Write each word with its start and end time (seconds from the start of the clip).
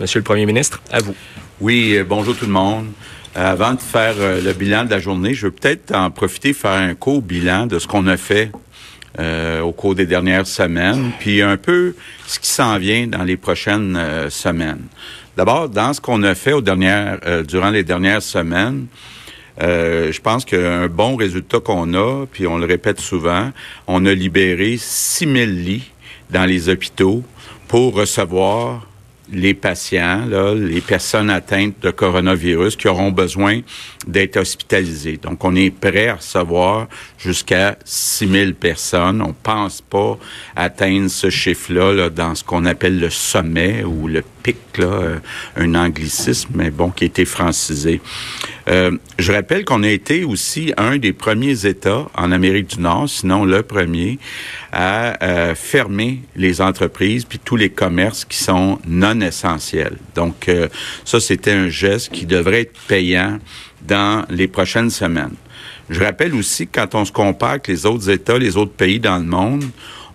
Monsieur 0.00 0.18
le 0.18 0.24
Premier 0.24 0.44
ministre, 0.44 0.82
à 0.90 0.98
vous. 0.98 1.14
Oui, 1.60 1.94
euh, 1.94 2.02
bonjour 2.02 2.36
tout 2.36 2.44
le 2.44 2.50
monde. 2.50 2.86
Euh, 3.36 3.52
avant 3.52 3.74
de 3.74 3.80
faire 3.80 4.14
euh, 4.18 4.42
le 4.42 4.52
bilan 4.52 4.84
de 4.84 4.90
la 4.90 4.98
journée, 4.98 5.32
je 5.32 5.46
veux 5.46 5.52
peut-être 5.52 5.94
en 5.94 6.10
profiter 6.10 6.52
faire 6.52 6.72
un 6.72 6.96
court 6.96 7.22
bilan 7.22 7.66
de 7.66 7.78
ce 7.78 7.86
qu'on 7.86 8.06
a 8.08 8.16
fait 8.16 8.50
au 9.64 9.72
cours 9.72 9.96
des 9.96 10.06
dernières 10.06 10.46
semaines, 10.46 11.10
puis 11.18 11.42
un 11.42 11.56
peu 11.56 11.96
ce 12.28 12.38
qui 12.38 12.48
s'en 12.48 12.78
vient 12.78 13.08
dans 13.08 13.24
les 13.24 13.36
prochaines 13.36 13.98
semaines. 14.28 14.84
D'abord, 15.36 15.68
dans 15.68 15.92
ce 15.92 16.00
qu'on 16.00 16.22
a 16.22 16.36
fait 16.36 16.54
durant 16.62 17.70
les 17.70 17.82
dernières 17.82 18.22
semaines, 18.22 18.86
je 19.60 20.20
pense 20.20 20.44
qu'un 20.44 20.86
bon 20.86 21.16
résultat 21.16 21.58
qu'on 21.58 21.94
a, 21.94 22.26
puis 22.26 22.46
on 22.46 22.58
le 22.58 22.66
répète 22.66 23.00
souvent, 23.00 23.50
on 23.88 24.06
a 24.06 24.14
libéré 24.14 24.76
6000 24.78 25.64
lits 25.64 25.90
dans 26.30 26.44
les 26.44 26.68
hôpitaux 26.68 27.24
pour 27.68 27.94
recevoir 27.94 28.86
les 29.32 29.54
patients, 29.54 30.24
là, 30.26 30.54
les 30.54 30.80
personnes 30.80 31.30
atteintes 31.30 31.74
de 31.82 31.90
coronavirus 31.90 32.76
qui 32.76 32.88
auront 32.88 33.10
besoin 33.10 33.60
d'être 34.06 34.38
hospitalisés. 34.38 35.18
Donc, 35.18 35.44
on 35.44 35.54
est 35.54 35.70
prêt 35.70 36.08
à 36.08 36.16
recevoir 36.16 36.88
jusqu'à 37.18 37.76
6 37.84 38.28
000 38.28 38.52
personnes. 38.52 39.20
On 39.22 39.32
pense 39.34 39.82
pas 39.82 40.18
atteindre 40.56 41.08
ce 41.08 41.30
chiffre-là 41.30 41.92
là, 41.92 42.10
dans 42.10 42.34
ce 42.34 42.44
qu'on 42.44 42.64
appelle 42.64 42.98
le 42.98 43.10
sommet 43.10 43.84
ou 43.84 44.08
le 44.08 44.22
pic, 44.42 44.56
là, 44.78 44.86
euh, 44.86 45.18
un 45.56 45.74
anglicisme, 45.74 46.50
mais 46.54 46.70
bon, 46.70 46.90
qui 46.90 47.04
a 47.04 47.06
été 47.06 47.24
francisé. 47.24 48.00
Euh, 48.68 48.96
je 49.18 49.32
rappelle 49.32 49.64
qu'on 49.64 49.82
a 49.82 49.88
été 49.88 50.24
aussi 50.24 50.72
un 50.76 50.98
des 50.98 51.12
premiers 51.12 51.66
États 51.66 52.06
en 52.14 52.32
Amérique 52.32 52.76
du 52.76 52.80
Nord, 52.80 53.08
sinon 53.08 53.44
le 53.44 53.62
premier, 53.62 54.18
à 54.72 55.22
euh, 55.24 55.54
fermer 55.54 56.20
les 56.36 56.60
entreprises 56.60 57.24
puis 57.24 57.38
tous 57.42 57.56
les 57.56 57.70
commerces 57.70 58.24
qui 58.24 58.38
sont 58.38 58.78
non 58.86 59.17
essentiels. 59.22 59.96
Donc, 60.14 60.48
euh, 60.48 60.68
ça, 61.04 61.20
c'était 61.20 61.52
un 61.52 61.68
geste 61.68 62.10
qui 62.10 62.26
devrait 62.26 62.62
être 62.62 62.78
payant 62.86 63.38
dans 63.82 64.24
les 64.30 64.48
prochaines 64.48 64.90
semaines. 64.90 65.34
Je 65.88 66.00
rappelle 66.00 66.34
aussi 66.34 66.66
que 66.66 66.80
quand 66.80 66.94
on 66.94 67.04
se 67.04 67.12
compare 67.12 67.50
avec 67.50 67.68
les 67.68 67.86
autres 67.86 68.10
États, 68.10 68.38
les 68.38 68.56
autres 68.56 68.72
pays 68.72 69.00
dans 69.00 69.18
le 69.18 69.24
monde, 69.24 69.64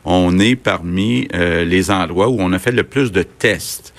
on 0.06 0.38
est 0.38 0.56
parmi 0.56 1.28
les 1.34 1.90
endroits 1.90 2.28
où 2.28 2.38
on 2.40 2.52
a 2.52 2.60
fait 2.60 2.74
le 2.74 2.84
plus 2.84 3.12
de 3.12 3.24
tests. 3.24 3.94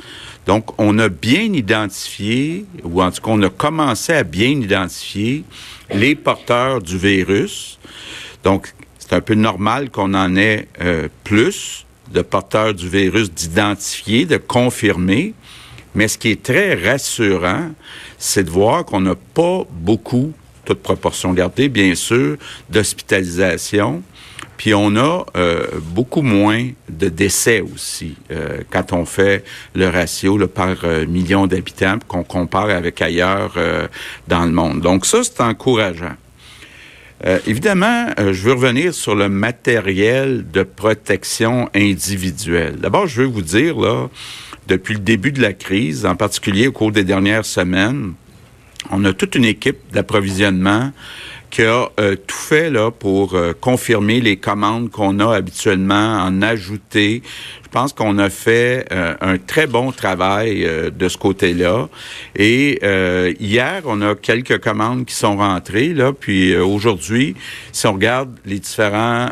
Donc, 0.46 0.78
on 0.78 0.98
a 0.98 1.08
bien 1.08 1.52
identifié, 1.52 2.66
ou 2.82 3.02
en 3.02 3.10
tout 3.10 3.22
cas, 3.22 3.30
on 3.30 3.42
a 3.42 3.48
commencé 3.48 4.12
à 4.12 4.22
bien 4.24 4.50
identifier 4.50 5.44
les 5.92 6.14
porteurs 6.14 6.82
du 6.82 6.98
virus. 6.98 7.78
Donc, 8.42 8.74
c'est 8.98 9.14
un 9.14 9.20
peu 9.20 9.34
normal 9.34 9.90
qu'on 9.90 10.14
en 10.14 10.36
ait 10.36 10.68
euh, 10.82 11.08
plus 11.24 11.83
de 12.12 12.22
porteurs 12.22 12.74
du 12.74 12.88
virus 12.88 13.30
d'identifier, 13.32 14.26
de 14.26 14.36
confirmer. 14.36 15.34
Mais 15.94 16.08
ce 16.08 16.18
qui 16.18 16.30
est 16.30 16.42
très 16.42 16.74
rassurant, 16.74 17.70
c'est 18.18 18.44
de 18.44 18.50
voir 18.50 18.84
qu'on 18.84 19.00
n'a 19.00 19.14
pas 19.14 19.62
beaucoup, 19.70 20.32
toute 20.64 20.82
proportion 20.82 21.32
gardée, 21.32 21.68
bien 21.68 21.94
sûr, 21.94 22.36
d'hospitalisation 22.70 24.02
puis 24.56 24.74
on 24.74 24.96
a 24.96 25.26
euh, 25.36 25.66
beaucoup 25.80 26.22
moins 26.22 26.70
de 26.88 27.08
décès 27.08 27.60
aussi 27.60 28.16
euh, 28.30 28.60
quand 28.70 28.92
on 28.92 29.04
fait 29.04 29.44
le 29.74 29.88
ratio 29.88 30.38
par 30.48 30.76
euh, 30.84 31.06
million 31.06 31.46
d'habitants 31.46 31.98
qu'on 32.06 32.24
compare 32.24 32.70
avec 32.70 33.02
ailleurs 33.02 33.54
dans 34.28 34.44
le 34.44 34.52
monde. 34.52 34.80
Donc 34.80 35.06
ça, 35.06 35.22
c'est 35.22 35.40
encourageant. 35.40 36.14
Évidemment, 37.46 38.08
je 38.18 38.42
veux 38.42 38.52
revenir 38.52 38.92
sur 38.92 39.14
le 39.14 39.28
matériel 39.28 40.44
de 40.50 40.62
protection 40.62 41.68
individuelle. 41.74 42.76
D'abord, 42.76 43.06
je 43.06 43.22
veux 43.22 43.28
vous 43.28 43.42
dire, 43.42 43.78
là, 43.78 44.08
depuis 44.66 44.94
le 44.94 45.00
début 45.00 45.32
de 45.32 45.42
la 45.42 45.52
crise, 45.52 46.06
en 46.06 46.16
particulier 46.16 46.68
au 46.68 46.72
cours 46.72 46.92
des 46.92 47.04
dernières 47.04 47.44
semaines, 47.44 48.14
on 48.90 49.04
a 49.04 49.12
toute 49.12 49.34
une 49.34 49.44
équipe 49.44 49.78
d'approvisionnement 49.92 50.92
qui 51.50 51.62
a 51.62 51.88
euh, 52.00 52.16
tout 52.16 52.36
fait 52.36 52.68
là 52.68 52.90
pour 52.90 53.34
euh, 53.34 53.52
confirmer 53.52 54.20
les 54.20 54.36
commandes 54.36 54.90
qu'on 54.90 55.20
a 55.20 55.36
habituellement, 55.36 56.18
en 56.18 56.42
ajouter. 56.42 57.22
Pense 57.74 57.92
qu'on 57.92 58.18
a 58.18 58.30
fait 58.30 58.86
euh, 58.92 59.16
un 59.20 59.36
très 59.36 59.66
bon 59.66 59.90
travail 59.90 60.64
de 60.96 61.08
ce 61.08 61.18
côté-là. 61.18 61.88
Et 62.36 62.78
hier, 63.40 63.82
on 63.84 64.00
a 64.00 64.14
quelques 64.14 64.58
commandes 64.58 65.04
qui 65.06 65.14
sont 65.14 65.36
rentrées 65.36 65.92
là, 65.92 66.12
puis 66.12 66.56
aujourd'hui, 66.56 67.34
si 67.72 67.88
on 67.88 67.94
regarde 67.94 68.30
les 68.46 68.60
différents 68.60 69.30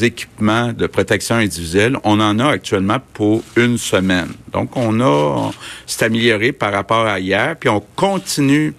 équipements 0.00 0.72
de 0.72 0.88
protection 0.88 1.36
individuelle, 1.36 1.96
on 2.02 2.18
en 2.18 2.40
a 2.40 2.48
actuellement 2.48 2.98
pour 3.12 3.44
une 3.56 3.78
semaine. 3.78 4.32
Donc, 4.52 4.76
on 4.76 5.00
a 5.00 5.52
s'est 5.86 6.04
amélioré 6.04 6.50
par 6.50 6.72
rapport 6.72 7.06
à 7.06 7.20
hier, 7.20 7.54
puis 7.58 7.68
on 7.68 7.82
continue 7.94 8.74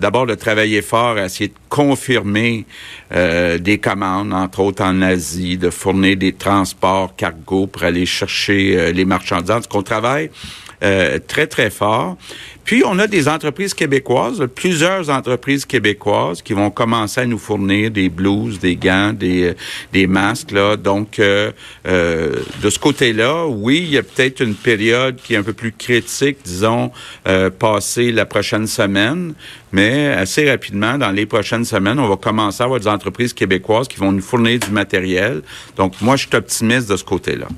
d'abord 0.00 0.26
de 0.26 0.34
travailler 0.34 0.80
fort 0.80 1.18
à 1.18 1.26
essayer 1.26 1.48
de 1.48 1.54
confirmer 1.68 2.64
euh, 3.12 3.58
des 3.58 3.78
commandes, 3.78 4.32
entre 4.32 4.60
autres 4.60 4.82
en 4.82 5.02
Asie, 5.02 5.58
de 5.58 5.68
fournir 5.70 6.16
des 6.16 6.32
transports 6.32 7.14
cargo 7.14 7.66
pour 7.66 7.84
aller 7.84 8.06
chercher 8.20 8.76
euh, 8.76 8.92
les 8.92 9.04
marchandises. 9.04 9.66
qu'on 9.68 9.82
travaille 9.82 10.30
euh, 10.82 11.18
très, 11.26 11.46
très 11.46 11.70
fort. 11.70 12.16
Puis, 12.64 12.82
on 12.86 12.98
a 12.98 13.06
des 13.06 13.28
entreprises 13.28 13.74
québécoises, 13.74 14.46
plusieurs 14.54 15.10
entreprises 15.10 15.64
québécoises 15.64 16.40
qui 16.40 16.52
vont 16.52 16.70
commencer 16.70 17.22
à 17.22 17.26
nous 17.26 17.38
fournir 17.38 17.90
des 17.90 18.08
blouses, 18.08 18.60
des 18.60 18.76
gants, 18.76 19.12
des, 19.12 19.54
des 19.92 20.06
masques. 20.06 20.52
Là. 20.52 20.76
Donc, 20.76 21.18
euh, 21.18 21.50
euh, 21.86 22.36
de 22.62 22.70
ce 22.70 22.78
côté-là, 22.78 23.46
oui, 23.46 23.82
il 23.84 23.90
y 23.90 23.98
a 23.98 24.02
peut-être 24.02 24.40
une 24.40 24.54
période 24.54 25.16
qui 25.16 25.34
est 25.34 25.36
un 25.36 25.42
peu 25.42 25.52
plus 25.52 25.72
critique, 25.72 26.38
disons, 26.44 26.92
euh, 27.26 27.50
passée 27.50 28.12
la 28.12 28.24
prochaine 28.24 28.66
semaine, 28.66 29.34
mais 29.72 30.08
assez 30.08 30.48
rapidement, 30.48 30.96
dans 30.96 31.10
les 31.10 31.26
prochaines 31.26 31.64
semaines, 31.64 31.98
on 31.98 32.08
va 32.08 32.16
commencer 32.16 32.62
à 32.62 32.64
avoir 32.66 32.78
des 32.78 32.88
entreprises 32.88 33.32
québécoises 33.32 33.88
qui 33.88 33.98
vont 33.98 34.12
nous 34.12 34.22
fournir 34.22 34.60
du 34.60 34.70
matériel. 34.70 35.42
Donc, 35.76 36.00
moi, 36.00 36.16
je 36.16 36.26
suis 36.26 36.36
optimiste 36.36 36.88
de 36.88 36.96
ce 36.96 37.04
côté-là. 37.04 37.48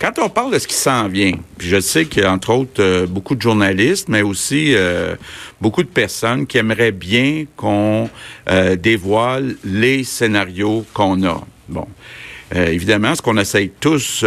Quand 0.00 0.18
on 0.18 0.30
parle 0.30 0.54
de 0.54 0.58
ce 0.58 0.66
qui 0.66 0.76
s'en 0.76 1.08
vient, 1.08 1.34
puis 1.58 1.68
je 1.68 1.78
sais 1.78 2.06
qu'il 2.06 2.22
y 2.22 2.26
a 2.26 2.32
entre 2.32 2.54
autres 2.54 2.82
euh, 2.82 3.06
beaucoup 3.06 3.34
de 3.34 3.42
journalistes, 3.42 4.08
mais 4.08 4.22
aussi 4.22 4.74
euh, 4.74 5.14
beaucoup 5.60 5.82
de 5.82 5.88
personnes 5.88 6.46
qui 6.46 6.56
aimeraient 6.56 6.90
bien 6.90 7.44
qu'on 7.54 8.08
euh, 8.48 8.76
dévoile 8.76 9.56
les 9.62 10.02
scénarios 10.04 10.86
qu'on 10.94 11.22
a. 11.24 11.42
Bon. 11.68 11.86
évidemment, 12.52 13.14
ce 13.14 13.22
qu'on 13.22 13.36
essaye 13.36 13.70
tous 13.78 14.24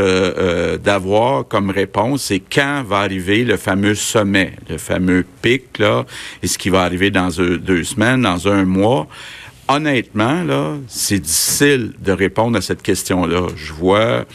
d'avoir 0.81 1.45
comme 1.45 1.71
réponse, 1.71 2.25
c'est 2.25 2.39
quand 2.39 2.83
va 2.87 2.99
arriver 2.99 3.43
le 3.43 3.57
fameux 3.57 3.95
sommet, 3.95 4.53
le 4.69 4.77
fameux 4.77 5.25
pic, 5.41 5.77
là, 5.79 6.05
et 6.41 6.47
ce 6.47 6.57
qui 6.57 6.69
va 6.69 6.83
arriver 6.83 7.11
dans 7.11 7.27
deux 7.27 7.83
semaines, 7.83 8.21
dans 8.21 8.47
un 8.47 8.63
mois 8.63 9.07
honnêtement, 9.67 10.43
là, 10.43 10.75
c'est 10.87 11.19
difficile 11.19 11.93
de 11.99 12.11
répondre 12.11 12.57
à 12.57 12.61
cette 12.61 12.81
question-là. 12.81 13.47
Je 13.55 13.73
vois 13.73 14.25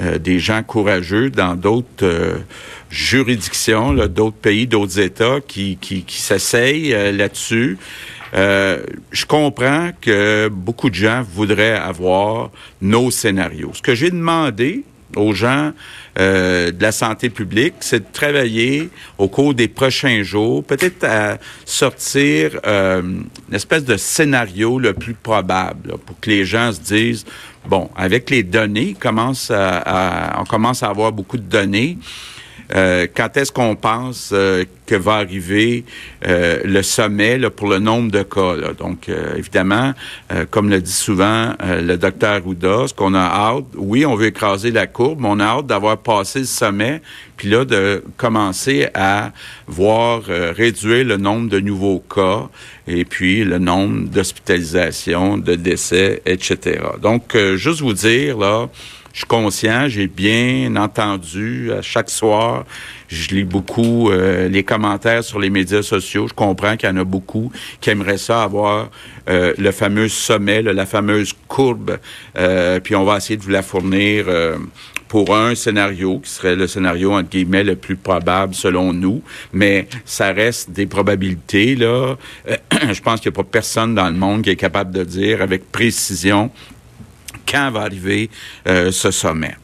euh, 0.00 0.18
des 0.18 0.38
gens 0.38 0.62
courageux 0.62 1.28
dans 1.28 1.54
d'autres 1.54 2.04
euh, 2.04 2.38
juridictions, 2.90 3.92
d'autres 4.06 4.36
pays, 4.36 4.66
d'autres 4.66 4.98
États 4.98 5.40
qui, 5.46 5.76
qui, 5.78 6.04
s'essayent 6.08 6.94
euh, 6.94 7.12
là-dessus. 7.12 7.76
je 8.32 9.26
comprends 9.26 9.90
que 10.00 10.48
beaucoup 10.48 10.88
de 10.88 10.94
gens 10.94 11.22
voudraient 11.22 11.76
avoir 11.76 12.50
nos 12.80 13.10
scénarios. 13.10 13.72
Ce 13.74 13.82
que 13.82 13.94
j'ai 13.94 14.10
demandé 14.10 14.84
aux 15.16 15.32
gens 15.32 15.72
de 16.16 16.82
la 16.82 16.92
santé 16.92 17.30
publique, 17.30 17.74
c'est 17.80 18.00
de 18.00 18.12
travailler 18.12 18.90
au 19.16 19.28
cours 19.28 19.54
des 19.54 19.68
prochains 19.68 20.22
jours, 20.22 20.62
peut-être 20.64 21.04
à 21.04 21.38
sortir 21.64 22.58
une 22.64 23.24
espèce 23.52 23.84
de 23.84 23.96
scénario 23.96 24.78
le 24.78 24.92
plus 24.92 25.14
probable 25.14 25.96
pour 26.04 26.18
que 26.20 26.30
les 26.30 26.44
gens 26.44 26.72
se 26.72 26.80
disent 26.80 27.24
Bon, 27.66 27.90
avec 27.94 28.30
les 28.30 28.42
données, 28.42 28.94
commence 28.98 29.50
on 29.50 30.44
commence 30.44 30.82
à 30.82 30.88
avoir 30.88 31.12
beaucoup 31.12 31.36
de 31.36 31.42
données. 31.42 31.98
Euh, 32.74 33.06
quand 33.14 33.36
est-ce 33.36 33.52
qu'on 33.52 33.74
pense 33.74 34.30
euh, 34.32 34.64
que 34.86 34.94
va 34.94 35.14
arriver 35.14 35.84
euh, 36.26 36.60
le 36.64 36.82
sommet 36.82 37.38
là, 37.38 37.50
pour 37.50 37.68
le 37.68 37.78
nombre 37.78 38.10
de 38.10 38.22
cas? 38.22 38.54
Là? 38.54 38.72
Donc, 38.72 39.10
évidemment, 39.36 39.92
comme 40.50 40.68
le 40.68 40.80
dit 40.80 40.92
souvent 40.92 41.54
le 41.60 41.96
docteur 41.96 42.46
Ouda, 42.46 42.86
ce 42.88 42.94
qu'on 42.94 43.14
a 43.14 43.20
hâte, 43.20 43.64
oui, 43.76 44.04
on 44.06 44.14
veut 44.14 44.26
écraser 44.26 44.70
la 44.70 44.86
courbe, 44.86 45.20
mais 45.20 45.28
on 45.30 45.40
a 45.40 45.44
hâte 45.44 45.66
d'avoir 45.66 45.98
passé 45.98 46.40
le 46.40 46.44
sommet, 46.44 47.02
puis 47.36 47.48
là, 47.48 47.64
de 47.64 48.02
commencer 48.16 48.88
à 48.94 49.32
voir 49.66 50.22
réduire 50.24 51.04
le 51.04 51.16
nombre 51.16 51.48
de 51.48 51.60
nouveaux 51.60 52.00
cas 52.00 52.48
et 52.86 53.04
puis 53.04 53.44
le 53.44 53.58
nombre 53.58 54.08
d'hospitalisations, 54.08 55.38
de 55.38 55.54
décès, 55.54 56.22
etc. 56.26 56.80
Donc, 57.00 57.36
juste 57.56 57.80
vous 57.80 57.94
dire, 57.94 58.38
là, 58.38 58.68
je 59.12 59.18
suis 59.18 59.26
conscient, 59.26 59.88
j'ai 59.88 60.06
bien 60.06 60.76
entendu 60.76 61.72
à 61.72 61.82
chaque 61.82 62.10
soir. 62.10 62.64
Je 63.08 63.34
lis 63.34 63.44
beaucoup 63.44 64.10
euh, 64.10 64.48
les 64.48 64.62
commentaires 64.62 65.24
sur 65.24 65.40
les 65.40 65.50
médias 65.50 65.82
sociaux. 65.82 66.28
Je 66.28 66.34
comprends 66.34 66.76
qu'il 66.76 66.88
y 66.88 66.92
en 66.92 66.96
a 66.96 67.04
beaucoup 67.04 67.50
qui 67.80 67.90
aimeraient 67.90 68.18
ça 68.18 68.44
avoir 68.44 68.90
euh, 69.28 69.52
le 69.58 69.72
fameux 69.72 70.08
sommet, 70.08 70.62
la 70.62 70.86
fameuse 70.86 71.34
courbe. 71.48 71.98
Euh, 72.38 72.78
puis 72.78 72.94
on 72.94 73.04
va 73.04 73.16
essayer 73.16 73.36
de 73.36 73.42
vous 73.42 73.50
la 73.50 73.62
fournir 73.62 74.26
pour 75.08 75.36
un 75.36 75.56
scénario 75.56 76.20
qui 76.20 76.30
serait 76.30 76.54
le 76.54 76.68
scénario 76.68 77.12
entre 77.12 77.30
guillemets 77.30 77.64
le 77.64 77.74
plus 77.74 77.96
probable 77.96 78.54
selon 78.54 78.92
nous, 78.92 79.22
mais 79.52 79.88
ça 80.04 80.32
reste 80.32 80.70
des 80.70 80.86
probabilités 80.86 81.74
là. 81.74 82.14
je 82.92 83.00
pense 83.00 83.20
qu'il 83.20 83.32
n'y 83.32 83.34
a 83.34 83.42
pas 83.42 83.48
personne 83.50 83.96
dans 83.96 84.06
le 84.06 84.14
monde 84.14 84.42
qui 84.42 84.50
est 84.50 84.56
capable 84.56 84.92
de 84.92 85.02
dire 85.02 85.42
avec 85.42 85.72
précision 85.72 86.52
quand 87.50 87.70
va 87.70 87.80
arriver 87.80 88.30
euh, 88.68 88.92
ce 88.92 89.10
sommet. 89.10 89.56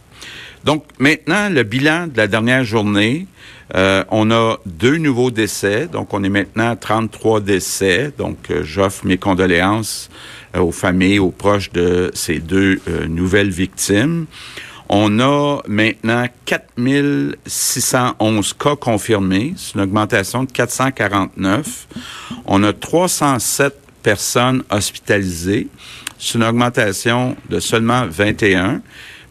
Donc 0.65 0.85
maintenant, 0.99 1.49
le 1.49 1.62
bilan 1.62 2.09
de 2.09 2.17
la 2.17 2.27
dernière 2.27 2.65
journée, 2.65 3.27
euh, 3.75 4.05
on 4.11 4.31
a 4.31 4.59
deux 4.67 4.97
nouveaux 4.97 5.31
décès, 5.31 5.87
donc 5.87 6.12
on 6.12 6.25
est 6.25 6.29
maintenant 6.29 6.71
à 6.71 6.77
33 6.77 7.41
décès. 7.41 8.12
Donc 8.19 8.50
euh, 8.50 8.62
j'offre 8.65 9.06
mes 9.06 9.19
condoléances 9.19 10.11
aux 10.59 10.73
familles, 10.73 11.19
aux 11.19 11.31
proches 11.31 11.71
de 11.73 12.11
ces 12.15 12.38
deux 12.38 12.81
nouvelles 13.09 13.50
victimes. 13.50 14.27
On 14.89 15.19
a 15.19 15.62
maintenant 15.67 16.27
4611 16.44 18.53
cas 18.55 18.77
confirmés, 18.77 19.55
c'est 19.56 19.75
une 19.75 19.81
augmentation 19.81 20.44
de 20.44 20.53
449. 20.53 21.89
On 22.47 22.62
a 22.62 22.73
307 22.73 23.75
personnes 24.03 24.62
hospitalisées, 24.71 25.67
c'est 26.19 26.39
une 26.39 26.45
augmentation 26.45 27.37
de 27.51 27.61
seulement 27.61 28.07
21. 28.07 28.81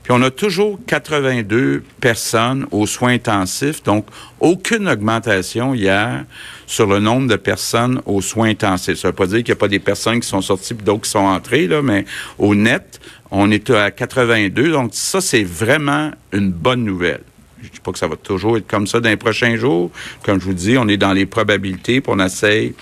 Puis 0.03 0.13
on 0.13 0.21
a 0.21 0.29
toujours 0.29 0.79
82 0.85 1.83
personnes 1.99 2.67
aux 2.69 2.85
soins 2.85 3.13
intensifs, 3.13 3.81
donc 3.81 4.05
aucune 4.39 4.87
augmentation 4.87 5.73
hier 5.73 6.25
sur 6.67 6.85
le 6.85 6.99
nombre 6.99 7.27
de 7.27 7.37
personnes 7.37 8.01
aux 8.05 8.21
soins 8.21 8.49
intensifs. 8.49 8.99
Ça 8.99 9.07
ne 9.07 9.11
veut 9.11 9.15
pas 9.15 9.25
dire 9.25 9.37
qu'il 9.37 9.47
n'y 9.47 9.53
a 9.53 9.55
pas 9.55 9.67
des 9.67 9.79
personnes 9.79 10.19
qui 10.19 10.27
sont 10.27 10.41
sorties 10.41 10.73
et 10.73 10.83
d'autres 10.83 11.01
qui 11.01 11.09
sont 11.09 11.19
entrées, 11.19 11.65
là, 11.65 11.81
mais 11.81 12.05
au 12.37 12.53
net, 12.53 12.99
on 13.31 13.49
est 13.49 13.67
à 13.71 13.89
82. 13.89 14.71
Donc 14.71 14.91
ça, 14.93 15.21
c'est 15.21 15.43
vraiment 15.43 16.11
une 16.31 16.51
bonne 16.51 16.83
nouvelle. 16.83 17.23
Je 17.65 17.71
dis 17.71 17.79
pas 17.79 17.91
que 17.91 17.99
ça 17.99 18.07
va 18.07 18.15
toujours 18.15 18.57
être 18.57 18.67
comme 18.67 18.87
ça 18.87 18.99
dans 18.99 19.09
les 19.09 19.17
prochains 19.17 19.55
jours. 19.55 19.91
Comme 20.23 20.39
je 20.39 20.45
vous 20.45 20.53
dis, 20.53 20.77
on 20.77 20.87
est 20.87 20.97
dans 20.97 21.13
les 21.13 21.25
probabilités, 21.25 22.01
pour 22.01 22.13
on 22.13 22.19
essaye 22.19 22.73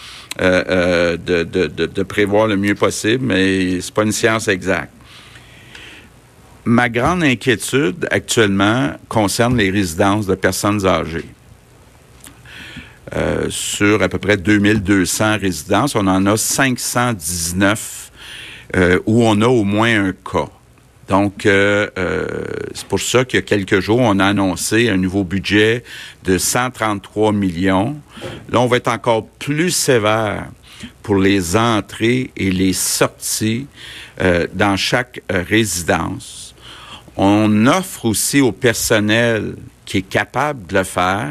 euh, 0.42 0.64
euh, 0.70 1.18
de, 1.18 1.44
de, 1.44 1.86
de, 1.86 2.04
prévoir 2.04 2.48
le 2.48 2.58
mieux 2.58 2.76
possible, 2.76 3.26
mais 3.26 3.82
c'est 3.82 3.94
pas 3.94 4.04
une 4.04 4.12
science 4.12 4.48
exacte. 4.48 4.92
Ma 6.66 6.90
grande 6.90 7.24
inquiétude 7.24 8.08
actuellement 8.10 8.94
concerne 9.10 9.58
les 9.58 9.70
résidences 9.70 10.26
de 10.26 10.36
personnes 10.36 10.86
âgées. 10.86 11.26
Euh, 13.16 13.46
sur 13.50 14.02
à 14.02 14.10
peu 14.10 14.18
près 14.18 14.38
2200 14.38 15.38
résidences, 15.40 15.96
on 15.96 16.08
en 16.08 16.26
a 16.26 16.36
519 16.36 18.12
euh, 18.76 19.00
où 19.06 19.24
on 19.24 19.40
a 19.42 19.48
au 19.48 19.64
moins 19.64 20.08
un 20.08 20.14
cas. 20.14 20.50
Donc, 21.10 21.46
c'est 22.74 22.88
pour 22.88 23.00
ça 23.00 23.24
qu'il 23.24 23.38
y 23.38 23.44
a 23.44 23.46
quelques 23.46 23.80
jours, 23.80 24.00
on 24.00 24.20
a 24.20 24.26
annoncé 24.26 24.90
un 24.90 24.98
nouveau 24.98 25.24
budget 25.24 25.84
de 26.24 26.38
133 26.38 27.32
millions. 27.32 27.96
Là, 28.50 28.60
on 28.60 28.68
va 28.68 28.78
être 28.78 28.88
encore 28.88 29.28
plus 29.28 29.72
sévère 29.72 30.48
pour 31.02 31.18
les 31.18 31.56
entrées 31.56 32.32
et 32.36 32.52
les 32.52 32.74
sorties 32.74 33.68
euh, 34.22 34.48
dans 34.54 34.76
chaque 34.76 35.22
résidence. 35.30 36.56
On 37.16 37.68
offre 37.68 38.06
aussi 38.06 38.42
au 38.42 38.52
personnel 38.52 39.56
qui 39.86 39.98
est 39.98 40.10
capable 40.10 40.66
de 40.68 40.78
le 40.78 40.84
faire, 40.84 41.30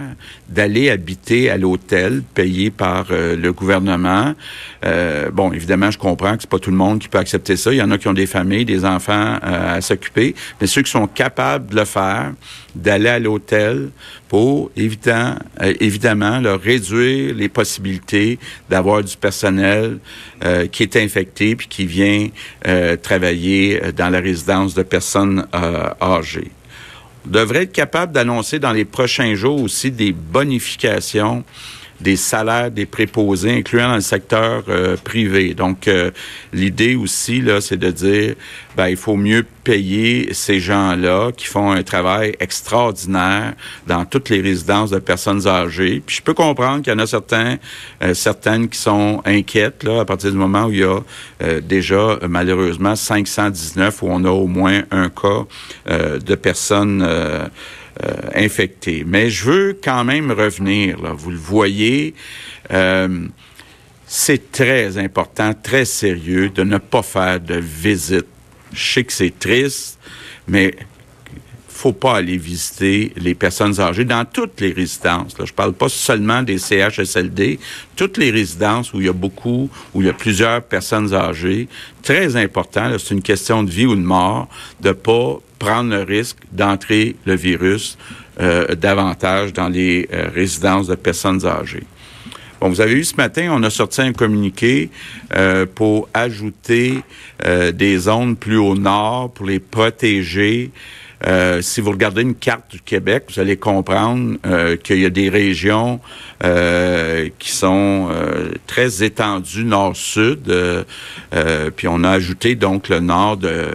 d'aller 0.48 0.90
habiter 0.90 1.50
à 1.50 1.56
l'hôtel 1.56 2.22
payé 2.34 2.70
par 2.70 3.06
euh, 3.10 3.36
le 3.36 3.52
gouvernement. 3.52 4.34
Euh, 4.84 5.30
bon, 5.30 5.52
évidemment, 5.52 5.90
je 5.90 5.98
comprends 5.98 6.34
que 6.36 6.42
c'est 6.42 6.50
pas 6.50 6.58
tout 6.58 6.70
le 6.70 6.76
monde 6.76 6.98
qui 6.98 7.08
peut 7.08 7.18
accepter 7.18 7.56
ça. 7.56 7.72
Il 7.72 7.78
y 7.78 7.82
en 7.82 7.90
a 7.90 7.98
qui 7.98 8.08
ont 8.08 8.12
des 8.12 8.26
familles, 8.26 8.64
des 8.64 8.84
enfants 8.84 9.38
euh, 9.42 9.76
à 9.76 9.80
s'occuper, 9.80 10.34
mais 10.60 10.66
ceux 10.66 10.82
qui 10.82 10.90
sont 10.90 11.06
capables 11.06 11.70
de 11.70 11.76
le 11.76 11.84
faire, 11.84 12.32
d'aller 12.74 13.08
à 13.08 13.18
l'hôtel 13.18 13.90
pour 14.28 14.70
évidemment, 14.76 15.36
évidemment 15.80 16.40
leur 16.40 16.60
réduire 16.60 17.34
les 17.34 17.48
possibilités 17.50 18.38
d'avoir 18.70 19.02
du 19.04 19.14
personnel 19.14 19.98
qui 20.70 20.82
est 20.82 20.96
infecté 20.96 21.54
puis 21.54 21.66
qui 21.68 21.84
vient 21.84 22.28
travailler 23.02 23.78
dans 23.94 24.08
la 24.08 24.20
résidence 24.20 24.72
de 24.72 24.82
personnes 24.82 25.46
âgées 26.00 26.50
devrait 27.24 27.64
être 27.64 27.72
capable 27.72 28.12
d'annoncer 28.12 28.58
dans 28.58 28.72
les 28.72 28.84
prochains 28.84 29.34
jours 29.34 29.62
aussi 29.62 29.90
des 29.90 30.12
bonifications 30.12 31.44
des 32.02 32.16
salaires 32.16 32.70
des 32.70 32.86
préposés, 32.86 33.58
incluant 33.58 33.88
dans 33.88 33.94
le 33.94 34.00
secteur 34.00 34.64
euh, 34.68 34.96
privé. 34.96 35.54
Donc, 35.54 35.88
euh, 35.88 36.10
l'idée 36.52 36.94
aussi, 36.96 37.40
là, 37.40 37.60
c'est 37.60 37.76
de 37.76 37.90
dire, 37.90 38.34
ben, 38.76 38.88
il 38.88 38.96
faut 38.96 39.16
mieux 39.16 39.46
payer 39.64 40.34
ces 40.34 40.58
gens-là 40.58 41.30
qui 41.36 41.46
font 41.46 41.70
un 41.70 41.82
travail 41.82 42.34
extraordinaire 42.40 43.54
dans 43.86 44.04
toutes 44.04 44.28
les 44.28 44.40
résidences 44.40 44.90
de 44.90 44.98
personnes 44.98 45.46
âgées. 45.46 46.02
Puis 46.04 46.16
je 46.16 46.22
peux 46.22 46.34
comprendre 46.34 46.82
qu'il 46.82 46.92
y 46.92 46.96
en 46.96 46.98
a 46.98 47.06
certains, 47.06 47.56
euh, 48.02 48.14
certaines 48.14 48.68
qui 48.68 48.78
sont 48.78 49.22
inquiètes, 49.24 49.84
là, 49.84 50.00
à 50.00 50.04
partir 50.04 50.32
du 50.32 50.36
moment 50.36 50.64
où 50.64 50.72
il 50.72 50.80
y 50.80 50.84
a 50.84 51.00
déjà, 51.60 52.18
malheureusement, 52.28 52.94
519 52.94 54.02
où 54.02 54.06
on 54.08 54.24
a 54.24 54.30
au 54.30 54.46
moins 54.46 54.82
un 54.92 55.08
cas 55.08 55.44
de 55.88 56.34
personnes 56.36 57.04
euh. 58.02 59.04
Mais 59.06 59.30
je 59.30 59.44
veux 59.44 59.78
quand 59.82 60.04
même 60.04 60.30
revenir, 60.30 61.00
là, 61.00 61.12
vous 61.12 61.30
le 61.30 61.36
voyez, 61.36 62.14
euh, 62.72 63.26
c'est 64.06 64.52
très 64.52 64.98
important, 64.98 65.54
très 65.54 65.84
sérieux 65.84 66.48
de 66.50 66.62
ne 66.62 66.78
pas 66.78 67.02
faire 67.02 67.40
de 67.40 67.56
visite. 67.56 68.26
Je 68.72 68.92
sais 68.92 69.04
que 69.04 69.12
c'est 69.12 69.38
triste, 69.38 69.98
mais 70.46 70.74
faut 71.82 71.92
pas 71.92 72.14
aller 72.18 72.36
visiter 72.36 73.12
les 73.16 73.34
personnes 73.34 73.80
âgées 73.80 74.04
dans 74.04 74.24
toutes 74.24 74.60
les 74.60 74.70
résidences. 74.70 75.36
Là. 75.36 75.44
Je 75.44 75.52
parle 75.52 75.72
pas 75.72 75.88
seulement 75.88 76.44
des 76.44 76.56
CHSLD, 76.56 77.58
toutes 77.96 78.18
les 78.18 78.30
résidences 78.30 78.94
où 78.94 79.00
il 79.00 79.06
y 79.06 79.08
a 79.08 79.12
beaucoup, 79.12 79.68
où 79.92 80.00
il 80.00 80.06
y 80.06 80.08
a 80.08 80.12
plusieurs 80.12 80.62
personnes 80.62 81.12
âgées. 81.12 81.66
Très 82.04 82.36
important, 82.36 82.88
c'est 82.98 83.12
une 83.12 83.20
question 83.20 83.64
de 83.64 83.70
vie 83.70 83.86
ou 83.86 83.96
de 83.96 84.00
mort, 84.00 84.48
de 84.80 84.92
pas 84.92 85.38
prendre 85.58 85.90
le 85.90 86.02
risque 86.04 86.36
d'entrer 86.52 87.16
le 87.24 87.34
virus 87.34 87.98
euh, 88.40 88.76
davantage 88.76 89.52
dans 89.52 89.68
les 89.68 90.08
euh, 90.12 90.28
résidences 90.32 90.86
de 90.86 90.94
personnes 90.94 91.44
âgées. 91.44 91.86
Bon, 92.60 92.68
vous 92.68 92.80
avez 92.80 92.94
vu 92.94 93.02
ce 93.02 93.16
matin, 93.16 93.48
on 93.50 93.64
a 93.64 93.70
sorti 93.70 94.02
un 94.02 94.12
communiqué 94.12 94.88
euh, 95.34 95.66
pour 95.66 96.08
ajouter 96.14 97.02
des 97.74 97.98
zones 97.98 98.36
plus 98.36 98.56
au 98.56 98.76
nord 98.76 99.32
pour 99.32 99.46
les 99.46 99.58
protéger 99.58 100.70
euh, 101.26 101.62
si 101.62 101.80
vous 101.80 101.90
regardez 101.90 102.22
une 102.22 102.34
carte 102.34 102.70
du 102.70 102.80
Québec, 102.80 103.24
vous 103.28 103.40
allez 103.40 103.56
comprendre 103.56 104.36
euh, 104.46 104.76
qu'il 104.76 104.98
y 104.98 105.06
a 105.06 105.10
des 105.10 105.28
régions 105.28 106.00
euh, 106.42 107.28
qui 107.38 107.52
sont 107.52 108.08
très 108.66 109.02
étendues 109.02 109.64
nord-sud. 109.64 110.52
puis 111.76 111.88
on 111.88 112.04
a 112.04 112.10
ajouté 112.10 112.54
donc 112.54 112.88
le 112.88 113.00
nord 113.00 113.36
de 113.36 113.68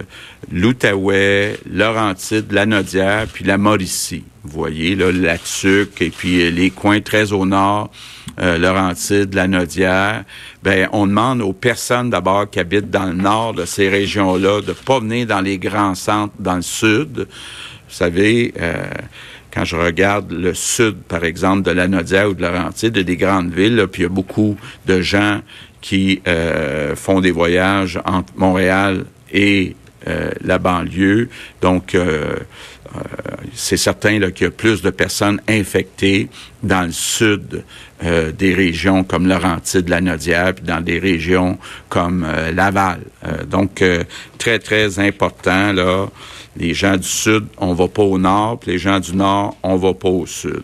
l'Outaouais, 0.52 1.58
Laurentide, 1.70 2.52
la 2.52 2.66
Nodière, 2.66 3.28
puis 3.32 3.44
la 3.46 3.58
Mauricie. 3.58 4.24
Vous 4.48 4.60
voyez, 4.62 4.96
là, 4.96 5.12
la 5.12 5.38
Tuque 5.38 6.02
et 6.02 6.10
puis 6.10 6.50
les 6.50 6.70
coins 6.70 7.02
très 7.02 7.34
au 7.34 7.46
nord, 7.46 7.92
euh, 8.40 8.58
Laurentide, 8.58 9.34
la 9.34 9.46
Nodière. 9.46 10.24
Ben, 10.64 10.88
on 10.94 11.06
demande 11.06 11.42
aux 11.42 11.52
personnes 11.52 12.10
d'abord 12.10 12.50
qui 12.50 12.62
habitent 12.62 12.90
dans 12.90 13.08
le 13.08 13.14
nord 13.14 13.54
de 13.54 13.66
ces 13.66 13.90
régions-là 13.90 14.62
de 14.62 14.72
pas 14.72 15.02
venir 15.02 15.28
dans 15.28 15.42
les 15.42 15.58
grands 15.58 15.96
centres 15.96 16.34
dans 16.40 16.56
le 16.56 16.62
sud. 16.62 17.28
Vous 17.28 17.94
savez, 17.94 18.54
euh, 18.58 18.86
quand 19.54 19.66
je 19.66 19.76
regarde 19.76 20.32
le 20.32 20.54
sud, 20.54 20.96
par 21.10 21.26
exemple, 21.26 21.64
de 21.64 21.72
la 21.72 21.90
Nodière 21.90 22.30
ou 22.30 22.34
de 22.34 22.42
Laurentide, 22.42 22.94
des 22.94 23.18
grandes 23.18 23.52
villes, 23.52 23.86
puis 23.92 24.04
il 24.04 24.06
y 24.06 24.06
a 24.06 24.10
beaucoup 24.10 24.56
de 24.86 25.02
gens 25.02 25.42
qui 25.82 26.22
euh, 26.26 26.96
font 26.96 27.20
des 27.20 27.32
voyages 27.32 28.00
entre 28.06 28.32
Montréal 28.38 29.04
et 29.34 29.76
euh, 30.08 30.30
la 30.42 30.58
banlieue. 30.58 31.28
Donc, 31.62 31.94
euh, 31.94 31.98
euh, 32.06 32.40
c'est 33.54 33.78
certain 33.78 34.20
qu'il 34.32 34.46
y 34.46 34.48
a 34.48 34.52
plus 34.52 34.82
de 34.82 34.90
personnes 34.90 35.42
infectées 35.48 36.30
dans 36.64 36.84
le 36.84 36.92
sud 36.92 37.64
des 38.02 38.54
régions 38.54 39.04
comme 39.04 39.28
Laurentide, 39.28 39.90
la 39.90 40.02
Nodière, 40.02 40.54
puis 40.54 40.66
dans 40.66 40.82
des 40.82 41.00
régions 41.00 41.58
comme 41.90 42.26
Laval. 42.54 43.00
donc, 43.50 43.84
très, 44.38 44.60
très 44.60 45.00
important, 45.00 45.74
là, 45.74 46.08
les 46.58 46.74
gens 46.74 46.98
du 46.98 47.08
sud, 47.08 47.46
on 47.58 47.74
va 47.74 47.88
pas 47.88 48.04
au 48.04 48.18
nord, 48.18 48.60
puis 48.60 48.72
les 48.72 48.78
gens 48.78 49.00
du 49.00 49.16
nord, 49.16 49.56
on 49.64 49.76
va 49.76 49.94
pas 49.94 50.10
au 50.10 50.26
sud. 50.26 50.64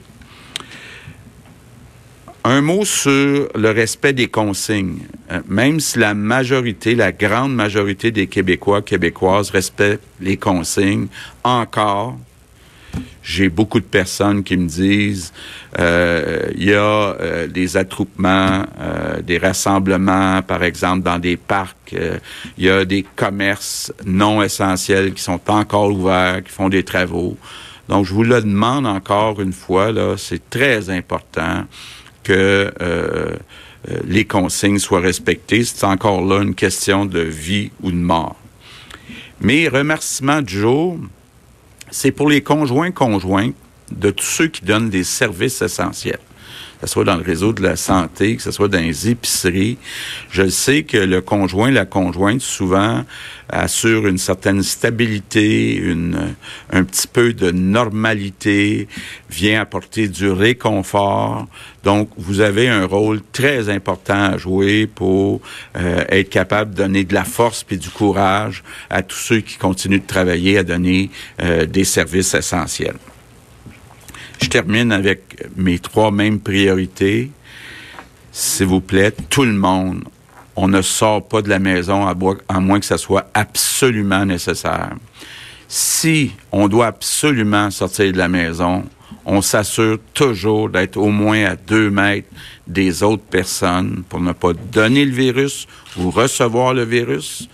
Un 2.45 2.61
mot 2.61 2.83
sur 2.83 3.47
le 3.55 3.71
respect 3.71 4.13
des 4.13 4.27
consignes. 4.27 4.99
Euh, 5.31 5.41
même 5.47 5.79
si 5.79 5.97
la 5.99 6.13
majorité, 6.13 6.93
la 6.93 7.13
grande 7.13 7.55
majorité 7.55 8.11
des 8.11 8.27
Québécois, 8.27 8.81
Québécoises 8.81 9.49
respectent 9.49 10.03
les 10.19 10.35
consignes, 10.35 11.07
encore, 11.43 12.17
j'ai 13.23 13.49
beaucoup 13.49 13.79
de 13.79 13.85
personnes 13.85 14.43
qui 14.43 14.57
me 14.57 14.67
disent 14.67 15.31
euh, 15.79 16.49
il 16.55 16.65
y 16.65 16.73
a 16.73 16.79
euh, 16.79 17.47
des 17.47 17.77
attroupements, 17.77 18.63
euh, 18.79 19.21
des 19.21 19.37
rassemblements, 19.37 20.41
par 20.41 20.63
exemple 20.63 21.03
dans 21.03 21.19
des 21.19 21.37
parcs. 21.37 21.95
il 22.57 22.65
y 22.65 22.69
a 22.69 22.83
des 22.85 23.03
commerces 23.15 23.93
non 24.05 24.43
essentiels 24.43 25.13
qui 25.13 25.23
sont 25.23 25.39
encore 25.47 25.91
ouverts, 25.91 26.43
qui 26.43 26.51
font 26.51 26.69
des 26.69 26.83
travaux. 26.83 27.37
Donc, 27.89 28.05
je 28.05 28.13
vous 28.13 28.23
le 28.23 28.41
demande 28.41 28.85
encore 28.85 29.41
une 29.41 29.53
fois, 29.53 29.91
là, 29.91 30.15
c'est 30.17 30.49
très 30.49 30.89
important 30.89 31.65
que 32.23 32.71
les 34.05 34.25
consignes 34.25 34.79
soient 34.79 35.01
respectées. 35.01 35.63
C'est 35.63 35.85
encore 35.85 36.23
là 36.23 36.41
une 36.41 36.55
question 36.55 37.05
de 37.05 37.19
vie 37.19 37.71
ou 37.81 37.91
de 37.91 37.97
mort. 37.97 38.37
Mes 39.41 39.67
remerciements 39.67 40.41
du 40.41 40.59
jour, 40.59 40.97
c'est 41.91 42.11
pour 42.11 42.29
les 42.29 42.41
conjoints 42.41 42.91
conjoints 42.91 43.51
de 43.91 44.09
tous 44.09 44.25
ceux 44.25 44.47
qui 44.47 44.63
donnent 44.63 44.89
des 44.89 45.03
services 45.03 45.61
essentiels 45.61 46.19
que 46.83 46.89
ce 46.89 46.93
soit 46.95 47.05
dans 47.05 47.15
le 47.15 47.23
réseau 47.23 47.53
de 47.53 47.63
la 47.63 47.77
santé, 47.77 48.35
que 48.35 48.41
ce 48.41 48.51
soit 48.51 48.67
dans 48.67 48.81
les 48.81 49.07
épiceries. 49.07 49.77
Je 50.29 50.49
sais 50.49 50.83
que 50.83 50.97
le 50.97 51.21
conjoint, 51.21 51.71
la 51.71 51.85
conjointe, 51.85 52.41
souvent 52.41 53.05
assure 53.47 54.05
une 54.05 54.17
certaine 54.17 54.61
stabilité, 54.63 55.75
une, 55.75 56.35
un 56.73 56.83
petit 56.83 57.07
peu 57.07 57.31
de 57.31 57.51
normalité, 57.51 58.89
vient 59.29 59.61
apporter 59.61 60.09
du 60.09 60.29
réconfort. 60.29 61.47
Donc, 61.85 62.09
vous 62.17 62.41
avez 62.41 62.67
un 62.67 62.85
rôle 62.85 63.21
très 63.31 63.69
important 63.69 64.33
à 64.33 64.37
jouer 64.37 64.85
pour 64.85 65.39
euh, 65.77 66.03
être 66.09 66.29
capable 66.29 66.71
de 66.71 66.79
donner 66.79 67.05
de 67.05 67.13
la 67.13 67.23
force 67.23 67.63
puis 67.63 67.77
du 67.77 67.89
courage 67.89 68.61
à 68.89 69.03
tous 69.03 69.15
ceux 69.15 69.39
qui 69.39 69.57
continuent 69.57 70.01
de 70.01 70.07
travailler 70.07 70.57
à 70.57 70.63
donner 70.63 71.09
euh, 71.41 71.65
des 71.65 71.85
services 71.85 72.33
essentiels. 72.33 72.97
Je 74.41 74.47
termine 74.47 74.91
avec 74.91 75.47
mes 75.55 75.79
trois 75.79 76.11
mêmes 76.11 76.39
priorités. 76.39 77.31
S'il 78.31 78.67
vous 78.67 78.81
plaît, 78.81 79.13
tout 79.29 79.45
le 79.45 79.53
monde, 79.53 80.03
on 80.55 80.67
ne 80.67 80.81
sort 80.81 81.27
pas 81.27 81.41
de 81.41 81.49
la 81.49 81.59
maison 81.59 82.07
à, 82.07 82.59
moins 82.59 82.79
que 82.79 82.85
ça 82.85 82.97
soit 82.97 83.29
absolument 83.33 84.25
nécessaire. 84.25 84.95
Si 85.67 86.31
on 86.51 86.67
doit 86.67 86.87
absolument 86.87 87.71
sortir 87.71 88.11
de 88.11 88.17
la 88.17 88.27
maison, 88.27 88.83
on 89.25 89.41
s'assure 89.41 89.99
toujours 90.13 90.69
d'être 90.69 90.97
au 90.97 91.09
moins 91.09 91.45
à 91.45 91.55
deux 91.55 91.89
mètres 91.89 92.27
des 92.67 93.03
autres 93.03 93.23
personnes 93.23 94.03
pour 94.09 94.19
ne 94.19 94.33
pas 94.33 94.53
donner 94.53 95.05
le 95.05 95.13
virus 95.13 95.67
ou 95.97 96.11
recevoir 96.11 96.73
le 96.73 96.83
virus. 96.83 97.47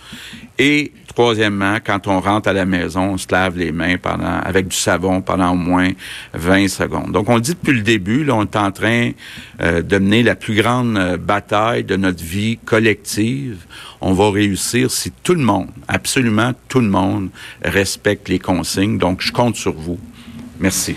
Et 0.58 0.92
troisièmement, 1.12 1.78
quand 1.84 2.06
on 2.06 2.20
rentre 2.20 2.48
à 2.48 2.52
la 2.52 2.64
maison, 2.64 3.12
on 3.12 3.18
se 3.18 3.26
lave 3.30 3.58
les 3.58 3.72
mains 3.72 3.96
pendant, 3.96 4.38
avec 4.40 4.68
du 4.68 4.76
savon 4.76 5.20
pendant 5.20 5.52
au 5.52 5.56
moins 5.56 5.90
20 6.34 6.68
secondes. 6.68 7.12
Donc, 7.12 7.28
on 7.28 7.38
dit 7.38 7.54
depuis 7.54 7.72
le 7.72 7.82
début, 7.82 8.24
là, 8.24 8.34
on 8.34 8.42
est 8.42 8.56
en 8.56 8.70
train 8.70 9.10
euh, 9.60 9.82
de 9.82 9.98
mener 9.98 10.22
la 10.22 10.34
plus 10.34 10.54
grande 10.54 10.96
euh, 10.96 11.16
bataille 11.16 11.84
de 11.84 11.96
notre 11.96 12.22
vie 12.22 12.58
collective. 12.64 13.64
On 14.00 14.12
va 14.12 14.30
réussir 14.30 14.90
si 14.90 15.12
tout 15.22 15.34
le 15.34 15.42
monde, 15.42 15.68
absolument 15.88 16.52
tout 16.68 16.80
le 16.80 16.88
monde, 16.88 17.30
respecte 17.62 18.28
les 18.28 18.38
consignes. 18.38 18.98
Donc, 18.98 19.20
je 19.20 19.32
compte 19.32 19.56
sur 19.56 19.72
vous. 19.72 19.98
Merci. 20.58 20.96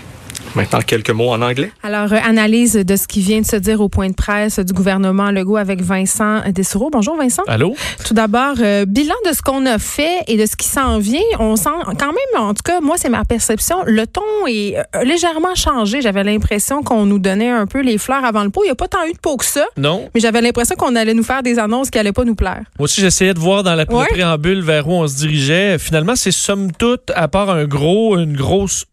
Maintenant, 0.54 0.80
quelques 0.86 1.10
mots 1.10 1.30
en 1.30 1.42
anglais. 1.42 1.72
Alors, 1.82 2.12
euh, 2.12 2.18
analyse 2.24 2.74
de 2.74 2.96
ce 2.96 3.08
qui 3.08 3.20
vient 3.20 3.40
de 3.40 3.46
se 3.46 3.56
dire 3.56 3.80
au 3.80 3.88
point 3.88 4.08
de 4.08 4.14
presse 4.14 4.60
du 4.60 4.72
gouvernement 4.72 5.32
Legault 5.32 5.56
avec 5.56 5.82
Vincent 5.82 6.42
Dessureau. 6.52 6.90
Bonjour, 6.92 7.16
Vincent. 7.16 7.42
Allô? 7.48 7.74
Tout 8.06 8.14
d'abord, 8.14 8.54
euh, 8.60 8.84
bilan 8.84 9.16
de 9.26 9.32
ce 9.32 9.42
qu'on 9.42 9.66
a 9.66 9.78
fait 9.80 10.18
et 10.28 10.36
de 10.36 10.46
ce 10.46 10.54
qui 10.54 10.68
s'en 10.68 10.98
vient. 10.98 11.20
On 11.40 11.56
sent 11.56 11.70
quand 11.98 12.12
même, 12.12 12.42
en 12.42 12.54
tout 12.54 12.62
cas, 12.64 12.80
moi, 12.80 12.96
c'est 12.96 13.08
ma 13.08 13.24
perception, 13.24 13.78
le 13.84 14.06
ton 14.06 14.22
est 14.46 14.76
euh, 14.76 15.02
légèrement 15.04 15.56
changé. 15.56 16.00
J'avais 16.00 16.22
l'impression 16.22 16.82
qu'on 16.82 17.04
nous 17.04 17.18
donnait 17.18 17.50
un 17.50 17.66
peu 17.66 17.80
les 17.80 17.98
fleurs 17.98 18.24
avant 18.24 18.44
le 18.44 18.50
pot. 18.50 18.62
Il 18.62 18.66
n'y 18.66 18.72
a 18.72 18.76
pas 18.76 18.88
tant 18.88 19.04
eu 19.08 19.12
de 19.12 19.18
pot 19.18 19.36
que 19.36 19.44
ça. 19.44 19.66
Non. 19.76 20.08
Mais 20.14 20.20
j'avais 20.20 20.40
l'impression 20.40 20.76
qu'on 20.76 20.94
allait 20.94 21.14
nous 21.14 21.24
faire 21.24 21.42
des 21.42 21.58
annonces 21.58 21.90
qui 21.90 21.98
n'allaient 21.98 22.12
pas 22.12 22.24
nous 22.24 22.36
plaire. 22.36 22.62
Moi 22.78 22.84
aussi, 22.84 23.00
j'essayais 23.00 23.34
de 23.34 23.40
voir 23.40 23.64
dans 23.64 23.74
la 23.74 23.86
préambule 23.86 24.62
vers 24.62 24.86
où 24.88 24.92
on 24.92 25.08
se 25.08 25.16
dirigeait. 25.16 25.78
Finalement, 25.78 26.14
c'est 26.14 26.30
somme 26.30 26.70
toute, 26.70 27.10
à 27.16 27.26
part 27.26 27.50
un 27.50 27.64
gros, 27.64 28.16
une 28.18 28.36
grosse 28.36 28.84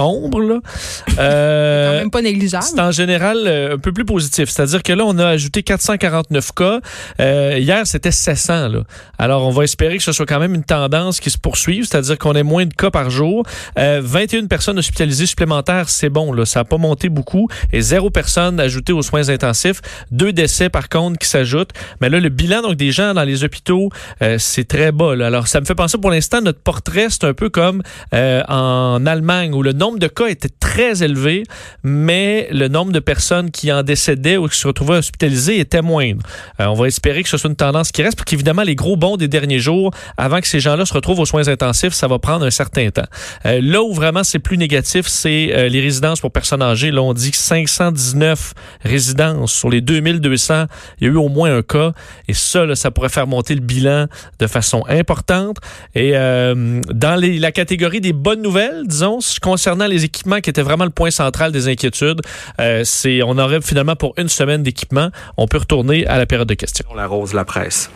ombre. 0.00 0.40
Là. 0.40 0.60
Euh, 1.18 1.90
quand 1.90 1.98
même 1.98 2.10
pas 2.10 2.22
négligeable. 2.22 2.64
C'est 2.64 2.80
en 2.80 2.92
général 2.92 3.38
euh, 3.46 3.74
un 3.74 3.78
peu 3.78 3.92
plus 3.92 4.04
positif. 4.04 4.48
C'est-à-dire 4.48 4.82
que 4.82 4.92
là, 4.92 5.04
on 5.04 5.18
a 5.18 5.26
ajouté 5.26 5.62
449 5.62 6.52
cas. 6.52 6.80
Euh, 7.20 7.58
hier, 7.58 7.86
c'était 7.86 8.10
700. 8.10 8.68
Là. 8.68 8.84
Alors, 9.18 9.46
on 9.46 9.50
va 9.50 9.64
espérer 9.64 9.98
que 9.98 10.02
ce 10.02 10.12
soit 10.12 10.24
quand 10.24 10.38
même 10.38 10.54
une 10.54 10.64
tendance 10.64 11.20
qui 11.20 11.30
se 11.30 11.36
poursuive, 11.36 11.84
c'est-à-dire 11.84 12.16
qu'on 12.16 12.34
ait 12.34 12.42
moins 12.42 12.64
de 12.64 12.72
cas 12.72 12.90
par 12.90 13.10
jour. 13.10 13.44
21 13.76 14.46
personnes 14.46 14.78
hospitalisées 14.78 15.26
supplémentaires, 15.26 15.88
c'est 15.88 16.08
bon. 16.08 16.32
Là. 16.32 16.46
Ça 16.46 16.60
n'a 16.60 16.64
pas 16.64 16.78
monté 16.78 17.08
beaucoup. 17.08 17.48
Et 17.72 17.82
zéro 17.82 18.08
personne 18.10 18.60
ajoutée 18.60 18.92
aux 18.92 19.02
soins 19.02 19.28
intensifs. 19.28 19.82
Deux 20.10 20.32
décès, 20.32 20.70
par 20.70 20.88
contre, 20.88 21.18
qui 21.18 21.28
s'ajoutent. 21.28 21.72
Mais 22.00 22.08
là, 22.08 22.20
le 22.20 22.28
bilan 22.28 22.62
donc 22.62 22.76
des 22.76 22.92
gens 22.92 23.12
dans 23.14 23.24
les 23.24 23.44
hôpitaux, 23.44 23.90
c'est 24.38 24.66
très 24.66 24.92
bas. 24.92 25.14
Là. 25.16 25.26
Alors, 25.26 25.48
ça 25.48 25.60
me 25.60 25.66
fait 25.66 25.74
penser 25.74 25.98
pour 25.98 26.10
l'instant, 26.10 26.40
notre 26.40 26.60
portrait, 26.60 27.08
c'est 27.10 27.24
un 27.24 27.34
peu 27.34 27.50
comme 27.50 27.82
en 28.12 29.06
Allemagne, 29.06 29.54
où 29.54 29.62
le 29.62 29.72
nombre 29.72 29.89
de 29.98 30.06
cas 30.06 30.26
était 30.26 30.48
très 30.60 31.02
élevé, 31.02 31.42
mais 31.82 32.48
le 32.52 32.68
nombre 32.68 32.92
de 32.92 33.00
personnes 33.00 33.50
qui 33.50 33.72
en 33.72 33.82
décédaient 33.82 34.36
ou 34.36 34.48
qui 34.48 34.56
se 34.56 34.66
retrouvaient 34.66 34.98
hospitalisées 34.98 35.58
était 35.58 35.82
moindre. 35.82 36.22
Euh, 36.60 36.66
on 36.66 36.74
va 36.74 36.86
espérer 36.86 37.22
que 37.22 37.28
ce 37.28 37.36
soit 37.36 37.50
une 37.50 37.56
tendance 37.56 37.92
qui 37.92 38.02
reste, 38.02 38.16
parce 38.16 38.24
qu'évidemment, 38.24 38.62
les 38.62 38.74
gros 38.74 38.96
bons 38.96 39.16
des 39.16 39.28
derniers 39.28 39.58
jours, 39.58 39.92
avant 40.16 40.40
que 40.40 40.46
ces 40.46 40.60
gens-là 40.60 40.86
se 40.86 40.94
retrouvent 40.94 41.20
aux 41.20 41.26
soins 41.26 41.48
intensifs, 41.48 41.92
ça 41.92 42.06
va 42.08 42.18
prendre 42.18 42.44
un 42.44 42.50
certain 42.50 42.90
temps. 42.90 43.06
Euh, 43.46 43.60
là 43.62 43.82
où 43.82 43.92
vraiment 43.92 44.24
c'est 44.24 44.38
plus 44.38 44.58
négatif, 44.58 45.06
c'est 45.06 45.50
euh, 45.52 45.68
les 45.68 45.80
résidences 45.80 46.20
pour 46.20 46.30
personnes 46.30 46.62
âgées. 46.62 46.90
Là, 46.90 47.02
on 47.02 47.14
dit 47.14 47.30
que 47.30 47.36
519 47.36 48.54
résidences 48.82 49.52
sur 49.52 49.70
les 49.70 49.80
2200, 49.80 50.66
il 51.00 51.06
y 51.06 51.10
a 51.10 51.12
eu 51.12 51.16
au 51.16 51.28
moins 51.28 51.56
un 51.56 51.62
cas. 51.62 51.92
Et 52.28 52.34
ça, 52.34 52.74
ça 52.74 52.90
pourrait 52.90 53.08
faire 53.08 53.26
monter 53.26 53.54
le 53.54 53.60
bilan 53.60 54.06
de 54.38 54.46
façon 54.46 54.84
importante. 54.88 55.56
Et 55.94 56.12
dans 56.12 57.20
la 57.20 57.52
catégorie 57.52 58.00
des 58.00 58.12
bonnes 58.12 58.42
nouvelles, 58.42 58.84
disons, 58.86 59.18
concernant 59.40 59.69
concernant 59.70 59.86
les 59.86 60.04
équipements 60.04 60.40
qui 60.40 60.50
étaient 60.50 60.62
vraiment 60.62 60.84
le 60.84 60.90
point 60.90 61.12
central 61.12 61.52
des 61.52 61.68
inquiétudes, 61.68 62.22
euh, 62.60 62.82
c'est 62.84 63.22
on 63.22 63.38
aurait 63.38 63.60
finalement 63.60 63.94
pour 63.94 64.14
une 64.16 64.28
semaine 64.28 64.64
d'équipement. 64.64 65.10
On 65.36 65.46
peut 65.46 65.58
retourner 65.58 66.04
à 66.08 66.18
la 66.18 66.26
période 66.26 66.48
de 66.48 66.54
questions. 66.54 66.84
On 66.90 66.96
la 66.96 67.06
rose 67.06 67.34
la 67.34 67.44
presse. 67.44 67.88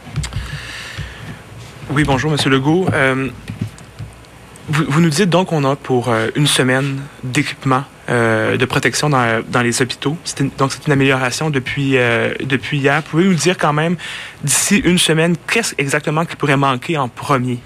Oui, 1.90 2.04
bonjour, 2.04 2.30
Monsieur 2.30 2.50
Legault. 2.50 2.86
Euh, 2.92 3.28
vous, 4.68 5.00
nous 5.00 5.10
dites 5.10 5.28
donc 5.28 5.48
qu'on 5.48 5.64
a 5.64 5.74
pour 5.74 6.10
euh, 6.10 6.28
une 6.36 6.46
semaine 6.46 7.00
d'équipement 7.24 7.84
de 8.08 8.64
protection 8.66 9.08
dans, 9.08 9.42
dans 9.48 9.62
les 9.62 9.80
hôpitaux. 9.80 10.16
donc, 10.58 10.72
c'est 10.72 10.86
une 10.86 10.92
amélioration 10.92 11.48
depuis, 11.48 11.96
depuis 12.44 12.76
hier. 12.76 13.02
Pouvez-vous 13.02 13.30
nous 13.30 13.34
dire 13.34 13.56
quand 13.56 13.72
même, 13.72 13.96
d'ici 14.42 14.76
une 14.76 14.98
semaine, 14.98 15.36
qu'est-ce 15.50 15.74
exactement 15.78 16.26
qui 16.26 16.36
pourrait 16.36 16.58
manquer 16.58 16.98
en 16.98 17.08
premier? 17.08 17.60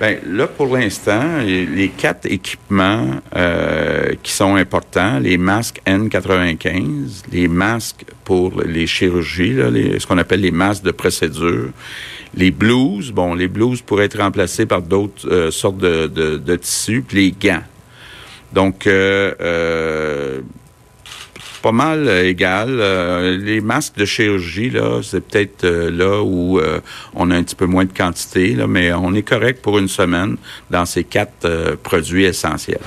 Bien, 0.00 0.16
là, 0.26 0.46
pour 0.46 0.74
l'instant, 0.74 1.40
les 1.40 1.90
quatre 1.94 2.24
équipements 2.24 3.20
euh, 3.36 4.14
qui 4.22 4.32
sont 4.32 4.54
importants, 4.54 5.18
les 5.18 5.36
masques 5.36 5.82
N95, 5.86 7.24
les 7.30 7.48
masques 7.48 8.06
pour 8.24 8.62
les 8.62 8.86
chirurgies, 8.86 9.52
là, 9.52 9.66
ce 9.98 10.06
qu'on 10.06 10.16
appelle 10.16 10.40
les 10.40 10.52
masques 10.52 10.84
de 10.84 10.90
procédure, 10.90 11.68
les 12.34 12.50
blouses, 12.50 13.12
bon, 13.12 13.34
les 13.34 13.46
blouses 13.46 13.82
pourraient 13.82 14.06
être 14.06 14.22
remplacées 14.22 14.64
par 14.64 14.80
d'autres 14.80 15.28
euh, 15.28 15.50
sortes 15.50 15.76
de, 15.76 16.06
de, 16.06 16.38
de, 16.38 16.56
tissus, 16.56 17.04
puis 17.06 17.18
les 17.18 17.32
gants. 17.32 17.62
Donc, 18.54 18.86
euh, 18.86 19.34
euh 19.42 20.40
pas 21.60 21.72
mal 21.72 22.08
euh, 22.08 22.28
égal. 22.28 22.68
Euh, 22.70 23.36
les 23.36 23.60
masques 23.60 23.96
de 23.96 24.04
chirurgie, 24.04 24.70
là, 24.70 25.00
c'est 25.02 25.20
peut-être 25.20 25.64
euh, 25.64 25.90
là 25.90 26.22
où 26.22 26.60
on 27.14 27.30
a 27.30 27.36
un 27.36 27.42
petit 27.42 27.54
peu 27.54 27.66
moins 27.66 27.84
de 27.84 27.92
quantité, 27.92 28.56
mais 28.68 28.92
on 28.92 29.14
est 29.14 29.22
correct 29.22 29.62
pour 29.62 29.78
une 29.78 29.88
semaine 29.88 30.36
dans 30.70 30.84
ces 30.84 31.04
quatre 31.04 31.76
produits 31.82 32.24
essentiels. 32.24 32.80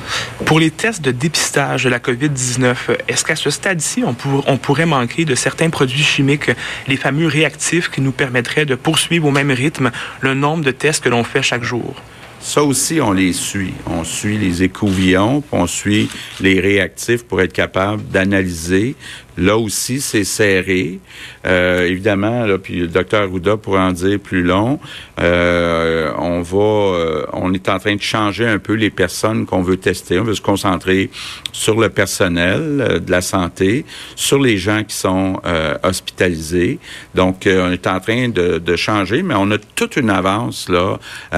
Pour 0.45 0.59
les 0.59 0.71
tests 0.71 1.01
de 1.01 1.11
dépistage 1.11 1.85
de 1.85 1.89
la 1.89 1.99
COVID-19, 1.99 2.75
est-ce 3.07 3.23
qu'à 3.23 3.35
ce 3.35 3.49
stade-ci, 3.49 4.03
on 4.03 4.57
pourrait 4.57 4.85
manquer 4.85 5.25
de 5.25 5.35
certains 5.35 5.69
produits 5.69 6.03
chimiques, 6.03 6.51
les 6.87 6.97
fameux 6.97 7.27
réactifs 7.27 7.89
qui 7.89 8.01
nous 8.01 8.11
permettraient 8.11 8.65
de 8.65 8.75
poursuivre 8.75 9.27
au 9.27 9.31
même 9.31 9.51
rythme 9.51 9.91
le 10.21 10.33
nombre 10.33 10.63
de 10.63 10.71
tests 10.71 11.03
que 11.03 11.09
l'on 11.09 11.23
fait 11.23 11.41
chaque 11.41 11.63
jour? 11.63 11.95
Ça 12.45 12.61
aussi, 12.61 12.99
on 12.99 13.13
les 13.13 13.31
suit. 13.31 13.73
On 13.87 14.03
suit 14.03 14.37
les 14.37 14.63
écouvillons, 14.63 15.41
on 15.53 15.65
suit 15.65 16.09
les 16.41 16.59
réactifs 16.59 17.23
pour 17.23 17.41
être 17.41 17.53
capable 17.53 18.03
d'analyser 18.03 18.95
Là 19.37 19.57
aussi, 19.57 19.99
c'est 19.99 20.23
serré. 20.23 20.99
Euh, 21.45 21.87
évidemment, 21.87 22.45
puis 22.61 22.81
le 22.81 22.87
docteur 22.87 23.23
Arruda 23.23 23.57
pourrait 23.57 23.81
en 23.81 23.91
dire 23.91 24.19
plus 24.19 24.43
long. 24.43 24.79
Euh, 25.19 26.11
on 26.17 26.41
va, 26.41 26.57
euh, 26.57 27.25
on 27.33 27.53
est 27.53 27.67
en 27.69 27.79
train 27.79 27.95
de 27.95 28.01
changer 28.01 28.47
un 28.47 28.59
peu 28.59 28.73
les 28.73 28.89
personnes 28.89 29.45
qu'on 29.45 29.61
veut 29.61 29.77
tester. 29.77 30.19
On 30.19 30.23
veut 30.23 30.35
se 30.35 30.41
concentrer 30.41 31.09
sur 31.51 31.79
le 31.79 31.89
personnel 31.89 33.01
de 33.05 33.11
la 33.11 33.21
santé, 33.21 33.85
sur 34.15 34.39
les 34.39 34.57
gens 34.57 34.83
qui 34.83 34.95
sont 34.95 35.41
hospitalisés. 35.83 36.79
Donc, 37.15 37.47
on 37.47 37.71
est 37.71 37.87
en 37.87 37.99
train 37.99 38.29
de, 38.29 38.75
changer, 38.75 39.21
mais 39.23 39.35
on 39.37 39.51
a 39.51 39.57
toute 39.57 39.97
une 39.97 40.09
avance 40.09 40.67
là, 40.67 40.97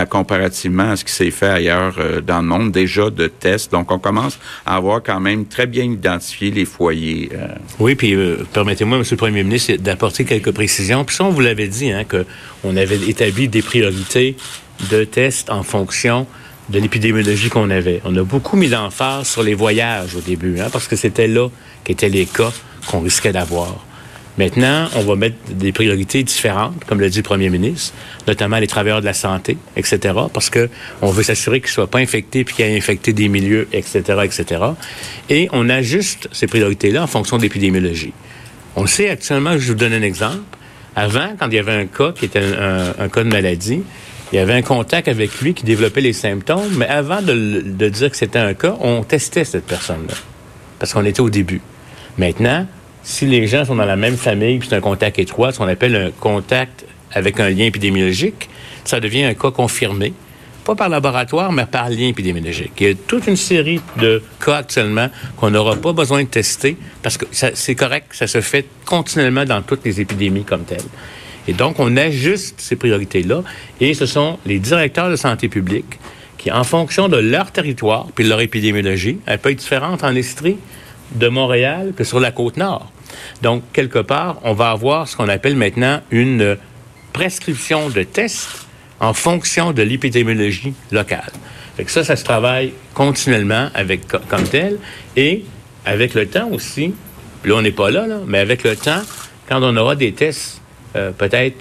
comparativement 0.09 0.91
à 0.91 0.95
ce 0.95 1.03
qui 1.03 1.11
s'est 1.11 1.31
fait 1.31 1.47
ailleurs 1.47 1.95
dans 2.25 2.39
le 2.39 2.47
monde 2.47 2.71
déjà 2.71 3.09
de 3.09 3.27
tests. 3.27 3.71
Donc, 3.71 3.91
on 3.91 3.99
commence 3.99 4.39
à 4.65 4.77
avoir 4.77 5.03
quand 5.03 5.19
même 5.19 5.45
très 5.45 5.67
bien 5.67 5.83
identifié 5.83 6.49
les 6.51 6.65
foyers. 6.65 7.29
Puis 7.93 8.15
euh, 8.15 8.37
permettez-moi, 8.53 8.97
Monsieur 8.97 9.13
le 9.15 9.19
Premier 9.19 9.43
ministre, 9.43 9.75
d'apporter 9.75 10.25
quelques 10.25 10.51
précisions. 10.51 11.05
Puis 11.05 11.17
ça, 11.17 11.25
on 11.25 11.29
vous 11.29 11.41
l'avait 11.41 11.67
dit, 11.67 11.91
hein, 11.91 12.03
qu'on 12.03 12.75
avait 12.75 12.97
établi 13.07 13.47
des 13.47 13.61
priorités 13.61 14.35
de 14.89 15.03
tests 15.03 15.51
en 15.51 15.61
fonction 15.61 16.25
de 16.69 16.79
l'épidémiologie 16.79 17.49
qu'on 17.49 17.69
avait. 17.69 18.01
On 18.05 18.15
a 18.17 18.23
beaucoup 18.23 18.57
mis 18.57 18.67
l'emphase 18.67 19.27
sur 19.27 19.43
les 19.43 19.53
voyages 19.53 20.15
au 20.15 20.21
début, 20.21 20.59
hein, 20.59 20.69
parce 20.71 20.87
que 20.87 20.95
c'était 20.95 21.27
là 21.27 21.49
qu'étaient 21.83 22.09
les 22.09 22.25
cas 22.25 22.51
qu'on 22.87 23.01
risquait 23.01 23.31
d'avoir. 23.31 23.84
Maintenant, 24.37 24.89
on 24.95 25.01
va 25.01 25.15
mettre 25.15 25.37
des 25.49 25.71
priorités 25.71 26.23
différentes, 26.23 26.83
comme 26.85 26.99
l'a 26.99 27.07
dit 27.07 27.17
le 27.19 27.23
premier 27.23 27.49
ministre, 27.49 27.93
notamment 28.27 28.57
les 28.57 28.67
travailleurs 28.67 28.99
de 28.99 29.05
la 29.05 29.13
santé, 29.13 29.57
etc., 29.77 30.13
parce 30.33 30.49
que 30.49 30.69
on 31.01 31.09
veut 31.09 31.23
s'assurer 31.23 31.61
qu'ils 31.61 31.69
ne 31.69 31.73
soient 31.73 31.87
pas 31.87 31.99
infectés 31.99 32.43
puis 32.43 32.55
qu'ils 32.55 32.65
aient 32.65 32.75
infecté 32.75 33.13
des 33.13 33.29
milieux, 33.29 33.67
etc., 33.71 34.01
etc. 34.23 34.61
Et 35.29 35.47
on 35.53 35.69
ajuste 35.69 36.27
ces 36.33 36.47
priorités-là 36.47 37.03
en 37.03 37.07
fonction 37.07 37.37
de 37.37 37.43
l'épidémiologie. 37.43 38.11
On 38.75 38.87
sait 38.87 39.09
actuellement, 39.09 39.57
je 39.57 39.69
vous 39.71 39.77
donne 39.77 39.93
un 39.93 40.01
exemple, 40.01 40.43
avant, 40.97 41.29
quand 41.39 41.47
il 41.47 41.53
y 41.53 41.59
avait 41.59 41.73
un 41.73 41.85
cas 41.85 42.11
qui 42.11 42.25
était 42.25 42.39
un, 42.39 43.07
cas 43.07 43.23
de 43.23 43.29
maladie, 43.29 43.83
il 44.33 44.35
y 44.35 44.39
avait 44.39 44.53
un 44.53 44.61
contact 44.61 45.07
avec 45.07 45.39
lui 45.39 45.53
qui 45.53 45.63
développait 45.63 46.01
les 46.01 46.13
symptômes, 46.13 46.75
mais 46.77 46.87
avant 46.87 47.21
de, 47.21 47.61
de 47.65 47.89
dire 47.89 48.09
que 48.09 48.17
c'était 48.17 48.39
un 48.39 48.53
cas, 48.53 48.75
on 48.81 49.03
testait 49.03 49.45
cette 49.45 49.65
personne-là, 49.65 50.15
parce 50.77 50.93
qu'on 50.93 51.05
était 51.05 51.21
au 51.21 51.29
début. 51.29 51.61
Maintenant, 52.17 52.65
si 53.05 53.27
les 53.27 53.45
gens 53.45 53.65
sont 53.65 53.75
dans 53.75 53.85
la 53.85 53.95
même 53.95 54.17
famille, 54.17 54.57
puis 54.57 54.67
c'est 54.67 54.75
un 54.75 54.81
contact 54.81 55.19
étroit, 55.19 55.51
ce 55.51 55.59
qu'on 55.59 55.67
appelle 55.67 55.95
un 55.95 56.11
contact 56.11 56.85
avec 57.13 57.39
un 57.39 57.49
lien 57.49 57.65
épidémiologique, 57.65 58.49
ça 58.83 58.99
devient 58.99 59.23
un 59.23 59.35
cas 59.35 59.51
confirmé, 59.51 60.11
pas 60.65 60.73
par 60.73 60.89
laboratoire, 60.89 61.51
mais 61.51 61.67
par 61.67 61.87
lien 61.89 62.07
épidémiologique. 62.07 62.71
Il 62.79 62.87
y 62.87 62.89
a 62.89 62.95
toute 62.95 63.27
une 63.27 63.35
série 63.35 63.79
de 64.01 64.23
cas 64.43 64.57
actuellement 64.57 65.09
qu'on 65.37 65.51
n'aura 65.51 65.75
pas 65.75 65.93
besoin 65.93 66.23
de 66.23 66.27
tester 66.27 66.77
parce 67.03 67.17
que 67.17 67.25
c'est 67.31 67.75
correct, 67.75 68.07
ça 68.11 68.25
se 68.25 68.41
fait 68.41 68.65
continuellement 68.85 69.45
dans 69.45 69.61
toutes 69.61 69.85
les 69.85 70.01
épidémies 70.01 70.43
comme 70.43 70.63
telles. 70.63 70.81
Et 71.47 71.53
donc, 71.53 71.79
on 71.79 71.95
ajuste 71.97 72.59
ces 72.59 72.75
priorités-là 72.75 73.43
et 73.79 73.93
ce 73.93 74.07
sont 74.07 74.39
les 74.47 74.57
directeurs 74.57 75.11
de 75.11 75.15
santé 75.15 75.47
publique 75.47 75.99
qui, 76.39 76.51
en 76.51 76.63
fonction 76.63 77.07
de 77.07 77.17
leur 77.17 77.51
territoire 77.51 78.07
puis 78.15 78.23
de 78.23 78.29
leur 78.29 78.41
épidémiologie, 78.41 79.19
elle 79.27 79.37
peut 79.37 79.51
être 79.51 79.59
différente 79.59 80.03
en 80.03 80.15
Estrie 80.15 80.57
de 81.13 81.27
Montréal 81.27 81.93
que 81.95 82.03
sur 82.03 82.19
la 82.19 82.31
côte 82.31 82.57
nord. 82.57 82.91
Donc, 83.41 83.63
quelque 83.73 83.99
part, 83.99 84.37
on 84.43 84.53
va 84.53 84.71
avoir 84.71 85.07
ce 85.07 85.15
qu'on 85.15 85.29
appelle 85.29 85.55
maintenant 85.55 86.01
une 86.11 86.57
prescription 87.13 87.89
de 87.89 88.03
tests 88.03 88.65
en 88.99 89.13
fonction 89.13 89.71
de 89.71 89.81
l'épidémiologie 89.81 90.73
locale. 90.91 91.31
Fait 91.77 91.89
ça, 91.89 92.03
ça 92.03 92.15
se 92.15 92.23
travaille 92.23 92.73
continuellement 92.93 93.69
avec 93.73 94.07
comme 94.07 94.43
tel. 94.43 94.77
Et 95.15 95.43
avec 95.85 96.13
le 96.13 96.27
temps 96.27 96.49
aussi, 96.49 96.93
là, 97.43 97.55
on 97.55 97.61
n'est 97.61 97.71
pas 97.71 97.91
là, 97.91 98.05
mais 98.25 98.39
avec 98.39 98.63
le 98.63 98.75
temps, 98.75 99.01
quand 99.47 99.61
on 99.61 99.75
aura 99.77 99.95
des 99.95 100.13
tests 100.13 100.61
euh, 100.95 101.11
peut-être 101.11 101.57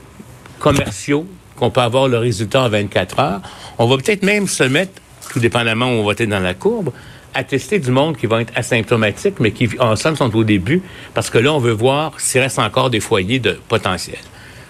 commerciaux, 0.58 1.26
qu'on 1.56 1.70
peut 1.70 1.80
avoir 1.80 2.08
le 2.08 2.18
résultat 2.18 2.62
en 2.62 2.68
24 2.68 3.18
heures, 3.18 3.40
on 3.78 3.86
va 3.86 3.96
peut-être 3.96 4.22
même 4.22 4.48
se 4.48 4.64
mettre, 4.64 5.00
tout 5.30 5.40
dépendamment 5.40 5.86
où 5.86 6.00
on 6.00 6.04
va 6.04 6.12
être 6.12 6.28
dans 6.28 6.40
la 6.40 6.54
courbe, 6.54 6.92
attester 7.34 7.78
du 7.78 7.90
monde 7.90 8.16
qui 8.16 8.26
va 8.26 8.40
être 8.40 8.52
asymptomatique, 8.56 9.40
mais 9.40 9.50
qui, 9.50 9.68
en 9.78 9.96
somme, 9.96 10.16
sont 10.16 10.34
au 10.34 10.44
début, 10.44 10.82
parce 11.14 11.30
que 11.30 11.38
là, 11.38 11.52
on 11.52 11.58
veut 11.58 11.72
voir 11.72 12.18
s'il 12.18 12.40
reste 12.40 12.58
encore 12.58 12.90
des 12.90 13.00
foyers 13.00 13.38
de 13.38 13.58
potentiel. 13.68 14.18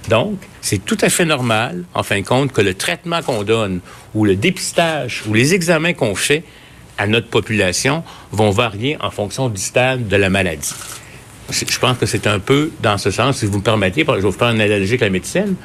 Donc, 0.09 0.39
c'est 0.61 0.85
tout 0.85 0.99
à 1.01 1.09
fait 1.09 1.25
normal, 1.25 1.85
en 1.95 2.03
fin 2.03 2.21
de 2.21 2.27
compte, 2.27 2.53
que 2.53 2.61
le 2.61 2.75
traitement 2.75 3.23
qu'on 3.23 3.43
donne, 3.43 3.81
ou 4.15 4.25
le 4.25 4.37
dépistage, 4.37 5.23
ou 5.27 5.35
les 5.35 5.55
examens 5.55 5.95
qu'on 5.95 6.15
fait 6.15 6.45
à 6.99 7.07
notre 7.07 7.29
population 7.29 8.05
vont 8.31 8.51
varier 8.51 8.97
en 9.01 9.11
fonction 9.11 9.49
du 9.49 9.61
stade 9.61 10.09
de 10.09 10.17
la 10.17 10.31
maladie. 10.31 10.75
Je 11.51 11.79
pense 11.79 11.99
que 11.99 12.07
c'est 12.07 12.27
un 12.27 12.39
peu 12.39 12.71
dans 12.83 12.99
ce 12.99 13.11
sens, 13.11 13.39
si 13.39 13.47
vous 13.47 13.59
me 13.59 13.63
permettez, 13.63 14.05
je 14.07 14.13
vais 14.13 14.21
vous 14.21 14.33
faire 14.33 14.51
une 14.51 14.61
analogie 14.61 14.93
avec 14.93 15.01
la 15.01 15.11
médecine. 15.11 15.57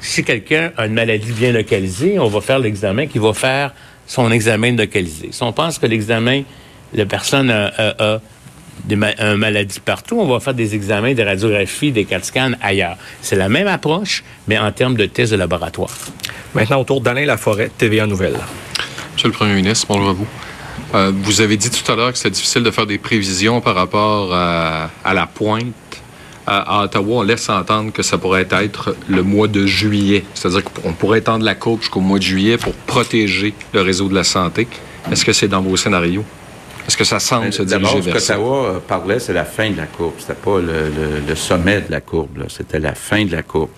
Si 0.00 0.24
quelqu'un 0.24 0.72
a 0.76 0.86
une 0.86 0.94
maladie 0.94 1.30
bien 1.32 1.52
localisée, 1.52 2.18
on 2.18 2.26
va 2.26 2.40
faire 2.40 2.58
l'examen 2.58 3.06
qui 3.06 3.18
va 3.18 3.32
faire 3.32 3.72
son 4.12 4.30
examen 4.30 4.76
localisé. 4.76 5.30
Si 5.30 5.42
on 5.42 5.52
pense 5.52 5.78
que 5.78 5.86
l'examen, 5.86 6.42
la 6.92 7.06
personne 7.06 7.50
a, 7.50 8.20
des 8.84 8.94
une 8.94 9.36
maladie 9.36 9.80
partout, 9.80 10.18
on 10.20 10.26
va 10.26 10.38
faire 10.38 10.52
des 10.52 10.74
examens, 10.74 11.14
des 11.14 11.24
radiographies, 11.24 11.92
des 11.92 12.04
CAT 12.04 12.22
scans 12.22 12.52
ailleurs. 12.60 12.96
C'est 13.22 13.36
la 13.36 13.48
même 13.48 13.68
approche, 13.68 14.22
mais 14.48 14.58
en 14.58 14.70
termes 14.70 14.96
de 14.96 15.06
tests 15.06 15.32
de 15.32 15.38
laboratoire. 15.38 15.94
Maintenant, 16.54 16.80
autour 16.80 17.00
d'Alain 17.00 17.24
Laforêt, 17.24 17.70
TVA 17.78 18.06
Nouvelle. 18.06 18.36
Monsieur 19.14 19.28
le 19.28 19.34
Premier 19.34 19.54
ministre, 19.54 19.86
bonjour 19.88 20.10
à 20.10 20.12
vous. 20.12 20.26
Euh, 20.94 21.12
vous 21.14 21.40
avez 21.40 21.56
dit 21.56 21.70
tout 21.70 21.90
à 21.90 21.96
l'heure 21.96 22.12
que 22.12 22.18
c'est 22.18 22.30
difficile 22.30 22.62
de 22.62 22.70
faire 22.70 22.86
des 22.86 22.98
prévisions 22.98 23.62
par 23.62 23.74
rapport 23.74 24.34
à 24.34 25.14
la 25.14 25.26
pointe 25.26 25.72
à, 26.46 26.84
Ottawa, 26.84 27.18
on 27.18 27.22
laisse 27.22 27.48
entendre 27.48 27.92
que 27.92 28.02
ça 28.02 28.18
pourrait 28.18 28.48
être 28.50 28.96
le 29.08 29.22
mois 29.22 29.48
de 29.48 29.66
juillet. 29.66 30.24
C'est-à-dire 30.34 30.64
qu'on 30.64 30.92
pourrait 30.92 31.18
étendre 31.18 31.44
la 31.44 31.54
courbe 31.54 31.80
jusqu'au 31.80 32.00
mois 32.00 32.18
de 32.18 32.24
juillet 32.24 32.56
pour 32.56 32.72
protéger 32.72 33.54
le 33.72 33.82
réseau 33.82 34.08
de 34.08 34.14
la 34.14 34.24
santé. 34.24 34.66
Est-ce 35.10 35.24
que 35.24 35.32
c'est 35.32 35.48
dans 35.48 35.60
vos 35.60 35.76
scénarios? 35.76 36.24
Est-ce 36.86 36.96
que 36.96 37.04
ça 37.04 37.20
semble 37.20 37.52
se 37.52 37.62
diriger 37.62 38.00
vers 38.00 38.20
ça? 38.20 38.34
D'abord, 38.34 38.74
ce 38.74 38.80
parlait, 38.80 39.18
c'est 39.20 39.32
la 39.32 39.44
fin 39.44 39.70
de 39.70 39.76
la 39.76 39.86
courbe. 39.86 40.14
C'était 40.18 40.34
pas 40.34 40.58
le, 40.58 41.34
sommet 41.34 41.80
de 41.82 41.90
la 41.90 42.00
courbe. 42.00 42.44
C'était 42.48 42.80
la 42.80 42.94
fin 42.94 43.24
de 43.24 43.32
la 43.32 43.42
courbe. 43.42 43.70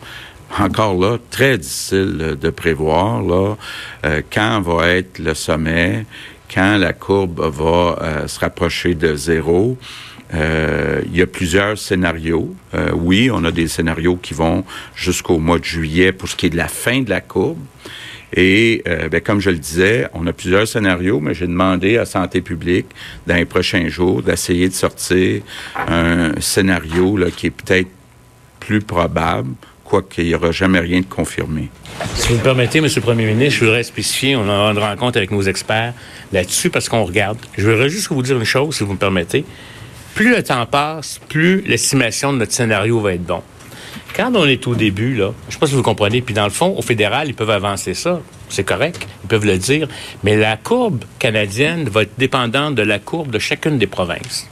Encore 0.58 0.94
là, 0.94 1.18
très 1.30 1.58
difficile 1.58 2.36
de 2.40 2.50
prévoir 2.50 3.22
là, 3.22 3.56
euh, 4.04 4.22
quand 4.32 4.60
va 4.60 4.88
être 4.88 5.18
le 5.18 5.34
sommet, 5.34 6.06
quand 6.52 6.76
la 6.78 6.92
courbe 6.92 7.40
va 7.40 7.98
euh, 8.00 8.28
se 8.28 8.38
rapprocher 8.38 8.94
de 8.94 9.16
zéro. 9.16 9.76
Euh, 10.32 11.02
il 11.06 11.16
y 11.16 11.22
a 11.22 11.26
plusieurs 11.26 11.78
scénarios. 11.78 12.54
Euh, 12.74 12.90
oui, 12.94 13.30
on 13.32 13.44
a 13.44 13.50
des 13.50 13.68
scénarios 13.68 14.16
qui 14.16 14.34
vont 14.34 14.64
jusqu'au 14.94 15.38
mois 15.38 15.58
de 15.58 15.64
juillet 15.64 16.12
pour 16.12 16.28
ce 16.28 16.36
qui 16.36 16.46
est 16.46 16.50
de 16.50 16.56
la 16.56 16.68
fin 16.68 17.02
de 17.02 17.10
la 17.10 17.20
courbe. 17.20 17.58
Et 18.36 18.82
euh, 18.88 19.08
ben, 19.08 19.20
comme 19.20 19.40
je 19.40 19.50
le 19.50 19.58
disais, 19.58 20.08
on 20.12 20.26
a 20.26 20.32
plusieurs 20.32 20.66
scénarios, 20.66 21.20
mais 21.20 21.34
j'ai 21.34 21.46
demandé 21.46 21.98
à 21.98 22.04
Santé 22.04 22.40
publique 22.40 22.86
dans 23.26 23.36
les 23.36 23.44
prochains 23.44 23.86
jours 23.88 24.22
d'essayer 24.22 24.68
de 24.68 24.74
sortir 24.74 25.42
un 25.76 26.32
scénario 26.40 27.16
qui 27.36 27.46
est 27.46 27.50
peut-être 27.50 27.88
plus 28.58 28.80
probable, 28.80 29.50
quoiqu'il 29.84 30.26
n'y 30.26 30.34
aura 30.34 30.50
jamais 30.50 30.80
rien 30.80 31.00
de 31.00 31.06
confirmé. 31.06 31.68
Si 32.16 32.28
vous 32.28 32.38
me 32.38 32.42
permettez, 32.42 32.78
M. 32.78 32.86
le 32.86 33.00
Premier 33.00 33.26
ministre, 33.26 33.60
je 33.60 33.64
voudrais 33.66 33.84
spécifier, 33.84 34.34
on 34.34 34.48
aura 34.48 34.72
une 34.72 34.78
rencontre 34.78 35.18
avec 35.18 35.30
nos 35.30 35.42
experts 35.42 35.92
là-dessus 36.32 36.70
parce 36.70 36.88
qu'on 36.88 37.04
regarde. 37.04 37.38
Je 37.56 37.70
voudrais 37.70 37.90
juste 37.90 38.08
vous 38.08 38.22
dire 38.22 38.36
une 38.36 38.44
chose, 38.44 38.74
si 38.76 38.82
vous 38.82 38.94
me 38.94 38.98
permettez 38.98 39.44
plus 40.14 40.30
le 40.30 40.42
temps 40.42 40.64
passe, 40.66 41.20
plus 41.28 41.62
l'estimation 41.62 42.32
de 42.32 42.38
notre 42.38 42.52
scénario 42.52 43.00
va 43.00 43.14
être 43.14 43.24
bon. 43.24 43.42
Quand 44.14 44.30
on 44.36 44.46
est 44.46 44.64
au 44.68 44.76
début, 44.76 45.16
là, 45.16 45.32
je 45.48 45.54
sais 45.54 45.58
pas 45.58 45.66
si 45.66 45.74
vous 45.74 45.82
comprenez, 45.82 46.22
puis 46.22 46.34
dans 46.34 46.44
le 46.44 46.50
fond, 46.50 46.72
au 46.76 46.82
fédéral, 46.82 47.26
ils 47.26 47.34
peuvent 47.34 47.50
avancer 47.50 47.94
ça. 47.94 48.20
C'est 48.48 48.62
correct, 48.62 49.08
ils 49.24 49.26
peuvent 49.26 49.44
le 49.44 49.58
dire. 49.58 49.88
Mais 50.22 50.36
la 50.36 50.56
courbe 50.56 51.04
canadienne 51.18 51.88
va 51.88 52.02
être 52.02 52.12
dépendante 52.16 52.76
de 52.76 52.82
la 52.82 53.00
courbe 53.00 53.30
de 53.30 53.40
chacune 53.40 53.76
des 53.76 53.88
provinces. 53.88 54.48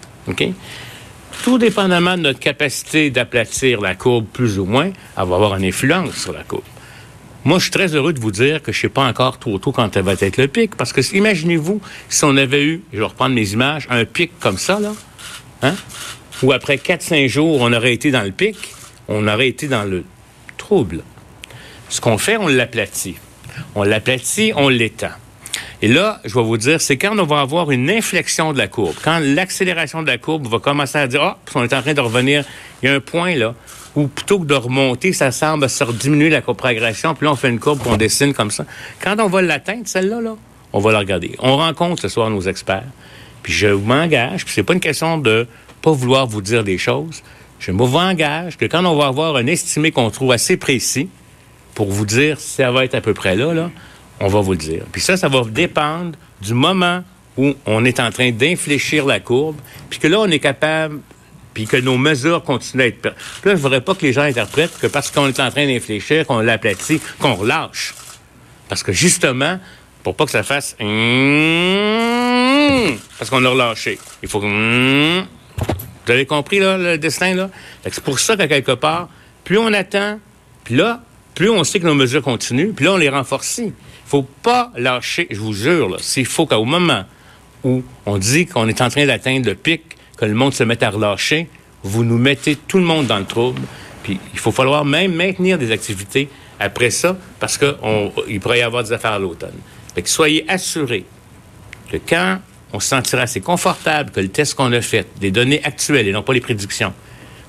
Tout 1.44 1.58
dépendamment 1.58 2.16
de 2.16 2.22
notre 2.22 2.40
capacité 2.40 3.10
d'aplatir 3.10 3.80
la 3.80 3.94
courbe 3.94 4.26
plus 4.32 4.58
ou 4.58 4.64
moins, 4.64 4.86
elle 4.86 4.94
va 5.28 5.36
avoir 5.36 5.54
une 5.56 5.64
influence 5.64 6.16
sur 6.16 6.32
la 6.32 6.42
courbe. 6.42 6.64
Moi, 7.44 7.58
je 7.58 7.62
suis 7.64 7.70
très 7.72 7.94
heureux 7.94 8.12
de 8.12 8.20
vous 8.20 8.30
dire 8.32 8.62
que 8.62 8.72
je 8.72 8.78
ne 8.78 8.82
sais 8.82 8.88
pas 8.88 9.04
encore 9.04 9.38
trop 9.38 9.58
tôt 9.58 9.72
quand 9.72 9.96
elle 9.96 10.04
va 10.04 10.12
être 10.12 10.36
le 10.36 10.48
pic, 10.48 10.76
parce 10.76 10.92
que 10.92 11.00
imaginez-vous 11.14 11.80
si 12.08 12.24
on 12.24 12.36
avait 12.36 12.64
eu, 12.64 12.82
je 12.92 12.98
vais 12.98 13.04
reprendre 13.04 13.34
mes 13.34 13.52
images, 13.52 13.86
un 13.90 14.04
pic 14.04 14.32
comme 14.40 14.58
ça, 14.58 14.80
là, 14.80 14.92
Hein? 15.62 15.74
Ou 16.42 16.52
après 16.52 16.76
4-5 16.76 17.28
jours, 17.28 17.60
on 17.60 17.72
aurait 17.72 17.94
été 17.94 18.10
dans 18.10 18.22
le 18.22 18.32
pic, 18.32 18.56
on 19.08 19.28
aurait 19.28 19.48
été 19.48 19.68
dans 19.68 19.84
le 19.84 20.04
trouble. 20.58 21.02
Ce 21.88 22.00
qu'on 22.00 22.18
fait, 22.18 22.36
on 22.36 22.48
l'aplatit. 22.48 23.16
On 23.74 23.82
l'aplatit, 23.82 24.52
on 24.56 24.68
l'étend. 24.68 25.10
Et 25.82 25.88
là, 25.88 26.20
je 26.24 26.34
vais 26.34 26.42
vous 26.42 26.56
dire, 26.56 26.80
c'est 26.80 26.96
quand 26.96 27.18
on 27.18 27.24
va 27.24 27.40
avoir 27.40 27.70
une 27.70 27.90
inflexion 27.90 28.52
de 28.52 28.58
la 28.58 28.68
courbe, 28.68 28.94
quand 29.02 29.18
l'accélération 29.20 30.02
de 30.02 30.06
la 30.06 30.16
courbe 30.16 30.46
va 30.46 30.58
commencer 30.58 30.98
à 30.98 31.06
dire, 31.06 31.20
oh, 31.22 31.50
on 31.56 31.64
est 31.64 31.74
en 31.74 31.82
train 31.82 31.92
de 31.92 32.00
revenir, 32.00 32.44
il 32.82 32.88
y 32.88 32.88
a 32.88 32.94
un 32.94 33.00
point 33.00 33.34
là, 33.34 33.54
où 33.96 34.06
plutôt 34.06 34.38
que 34.38 34.44
de 34.44 34.54
remonter, 34.54 35.12
ça 35.12 35.32
semble 35.32 35.68
se 35.68 35.84
diminuer 35.92 36.30
la 36.30 36.40
progression, 36.40 37.14
puis 37.14 37.26
là, 37.26 37.32
on 37.32 37.36
fait 37.36 37.48
une 37.48 37.58
courbe 37.58 37.80
qu'on 37.82 37.96
dessine 37.96 38.32
comme 38.32 38.50
ça. 38.50 38.64
Quand 39.00 39.16
on 39.18 39.26
va 39.26 39.42
l'atteindre, 39.42 39.82
celle-là, 39.86 40.20
là, 40.20 40.36
on 40.72 40.78
va 40.78 40.92
la 40.92 41.00
regarder. 41.00 41.34
On 41.40 41.56
rencontre 41.56 42.02
ce 42.02 42.08
soir 42.08 42.30
nos 42.30 42.42
experts. 42.42 42.84
Puis 43.42 43.52
je 43.52 43.68
m'engage, 43.68 44.44
puis 44.44 44.54
c'est 44.54 44.62
pas 44.62 44.74
une 44.74 44.80
question 44.80 45.18
de 45.18 45.46
pas 45.80 45.92
vouloir 45.92 46.26
vous 46.26 46.42
dire 46.42 46.64
des 46.64 46.78
choses. 46.78 47.22
Je 47.58 47.70
me 47.72 47.82
vous 47.82 47.96
engage 47.96 48.56
que 48.56 48.64
quand 48.64 48.84
on 48.84 48.96
va 48.96 49.06
avoir 49.06 49.36
un 49.36 49.46
estimé 49.46 49.90
qu'on 49.90 50.10
trouve 50.10 50.32
assez 50.32 50.56
précis 50.56 51.08
pour 51.74 51.90
vous 51.90 52.06
dire 52.06 52.40
si 52.40 52.50
ça 52.56 52.70
va 52.70 52.84
être 52.84 52.94
à 52.94 53.00
peu 53.00 53.14
près 53.14 53.36
là, 53.36 53.52
là, 53.52 53.70
on 54.20 54.28
va 54.28 54.40
vous 54.40 54.52
le 54.52 54.58
dire. 54.58 54.84
Puis 54.92 55.00
ça, 55.00 55.16
ça 55.16 55.28
va 55.28 55.42
dépendre 55.44 56.12
du 56.40 56.54
moment 56.54 57.02
où 57.36 57.54
on 57.66 57.84
est 57.84 57.98
en 58.00 58.10
train 58.10 58.30
d'infléchir 58.30 59.06
la 59.06 59.20
courbe, 59.20 59.56
puis 59.90 59.98
que 59.98 60.06
là, 60.06 60.20
on 60.20 60.30
est 60.30 60.38
capable, 60.38 61.00
puis 61.54 61.66
que 61.66 61.76
nos 61.76 61.98
mesures 61.98 62.42
continuent 62.42 62.82
à 62.82 62.86
être... 62.86 63.00
Puis 63.00 63.50
là, 63.50 63.56
je 63.56 63.60
voudrais 63.60 63.80
pas 63.80 63.94
que 63.94 64.02
les 64.02 64.12
gens 64.12 64.22
interprètent 64.22 64.78
que 64.78 64.86
parce 64.86 65.10
qu'on 65.10 65.28
est 65.28 65.40
en 65.40 65.50
train 65.50 65.66
d'infléchir, 65.66 66.26
qu'on 66.26 66.40
l'aplatit, 66.40 67.00
qu'on 67.18 67.34
relâche. 67.34 67.94
Parce 68.68 68.82
que 68.82 68.92
justement, 68.92 69.58
pour 70.02 70.16
pas 70.16 70.24
que 70.24 70.30
ça 70.30 70.42
fasse... 70.42 70.76
Parce 73.18 73.30
qu'on 73.30 73.40
l'a 73.40 73.50
relâché. 73.50 73.98
Il 74.22 74.28
faut 74.28 74.40
que... 74.40 75.22
Vous 76.04 76.10
avez 76.10 76.26
compris, 76.26 76.58
là, 76.58 76.76
le 76.76 76.98
destin, 76.98 77.34
là? 77.34 77.48
C'est 77.84 78.02
pour 78.02 78.18
ça 78.18 78.36
qu'à 78.36 78.48
quelque 78.48 78.72
part, 78.72 79.08
plus 79.44 79.58
on 79.58 79.72
attend, 79.72 80.18
puis 80.64 80.74
là, 80.74 81.02
plus 81.34 81.48
on 81.48 81.62
sait 81.64 81.78
que 81.78 81.86
nos 81.86 81.94
mesures 81.94 82.22
continuent, 82.22 82.72
puis 82.72 82.84
là, 82.84 82.94
on 82.94 82.96
les 82.96 83.08
renforce. 83.08 83.58
Il 83.58 83.72
faut 84.04 84.22
pas 84.42 84.72
lâcher, 84.76 85.28
je 85.30 85.38
vous 85.38 85.52
jure, 85.52 85.96
s'il 86.00 86.26
faut 86.26 86.44
qu'au 86.46 86.64
moment 86.64 87.04
où 87.64 87.84
on 88.04 88.18
dit 88.18 88.46
qu'on 88.46 88.66
est 88.68 88.80
en 88.80 88.88
train 88.88 89.06
d'atteindre 89.06 89.46
le 89.46 89.54
pic, 89.54 89.82
que 90.16 90.24
le 90.24 90.34
monde 90.34 90.52
se 90.54 90.64
mette 90.64 90.82
à 90.82 90.90
relâcher, 90.90 91.48
vous 91.84 92.04
nous 92.04 92.18
mettez 92.18 92.56
tout 92.56 92.78
le 92.78 92.84
monde 92.84 93.06
dans 93.06 93.18
le 93.18 93.24
trouble. 93.24 93.62
Puis 94.02 94.18
il 94.32 94.38
faut 94.38 94.52
falloir 94.52 94.84
même 94.84 95.14
maintenir 95.14 95.58
des 95.58 95.70
activités 95.70 96.28
après 96.58 96.90
ça, 96.90 97.16
parce 97.38 97.58
qu'il 97.58 98.40
pourrait 98.40 98.58
y 98.58 98.62
avoir 98.62 98.82
des 98.82 98.92
affaires 98.92 99.12
à 99.12 99.18
l'automne. 99.18 99.54
Fait 99.94 100.02
que 100.02 100.08
soyez 100.08 100.44
assurés 100.48 101.04
que 101.90 101.96
quand 101.96 102.40
on 102.72 102.80
se 102.80 102.88
sentira 102.88 103.22
assez 103.22 103.40
confortable 103.40 104.10
que 104.10 104.20
le 104.20 104.28
test 104.28 104.54
qu'on 104.54 104.72
a 104.72 104.80
fait, 104.80 105.06
des 105.20 105.30
données 105.30 105.62
actuelles 105.64 106.08
et 106.08 106.12
non 106.12 106.22
pas 106.22 106.32
les 106.32 106.40
prédictions, 106.40 106.92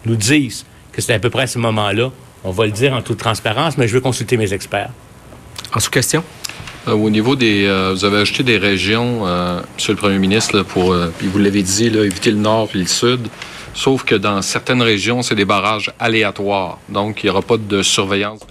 nous 0.06 0.16
disent 0.16 0.66
que 0.92 1.02
c'est 1.02 1.14
à 1.14 1.20
peu 1.20 1.30
près 1.30 1.44
à 1.44 1.48
ce 1.48 1.60
moment-là, 1.60 2.12
on 2.44 2.52
va 2.52 2.66
le 2.66 2.72
dire 2.72 2.94
en 2.94 3.02
toute 3.02 3.18
transparence, 3.18 3.78
mais 3.78 3.88
je 3.88 3.94
veux 3.94 4.02
consulter 4.02 4.38
mes 4.38 4.54
experts. 4.54 4.90
En 5.74 5.80
sous-question? 5.80 6.24
Euh, 6.88 6.92
au 6.92 7.10
niveau 7.10 7.36
des... 7.36 7.66
euh, 7.66 7.94
vous 7.94 8.04
avez 8.04 8.18
ajouté 8.18 8.44
des 8.44 8.58
régions, 8.58 9.26
euh, 9.26 9.62
Monsieur 9.76 9.94
le 9.94 9.98
Premier 10.00 10.20
ministre, 10.20 10.58
là, 10.58 10.64
pour, 10.64 10.92
euh, 10.92 11.12
puis 11.18 11.28
vous 11.28 11.40
l'avez 11.40 11.64
dit, 11.64 11.90
là, 11.90 12.04
éviter 12.04 12.32
le 12.32 12.38
nord 12.38 12.70
et 12.76 12.80
le 12.80 12.86
sud. 12.86 13.28
Sauf 13.74 14.04
que 14.04 14.14
dans 14.14 14.42
certaines 14.44 14.84
régions, 14.84 15.24
c'est 15.24 15.34
des 15.34 15.46
barrages 15.46 15.92
aléatoires. 15.98 16.78
Donc, 16.90 17.24
il 17.24 17.26
n'y 17.26 17.30
aura 17.32 17.42
pas 17.42 17.58
de 17.58 17.82
surveillance. 17.82 18.42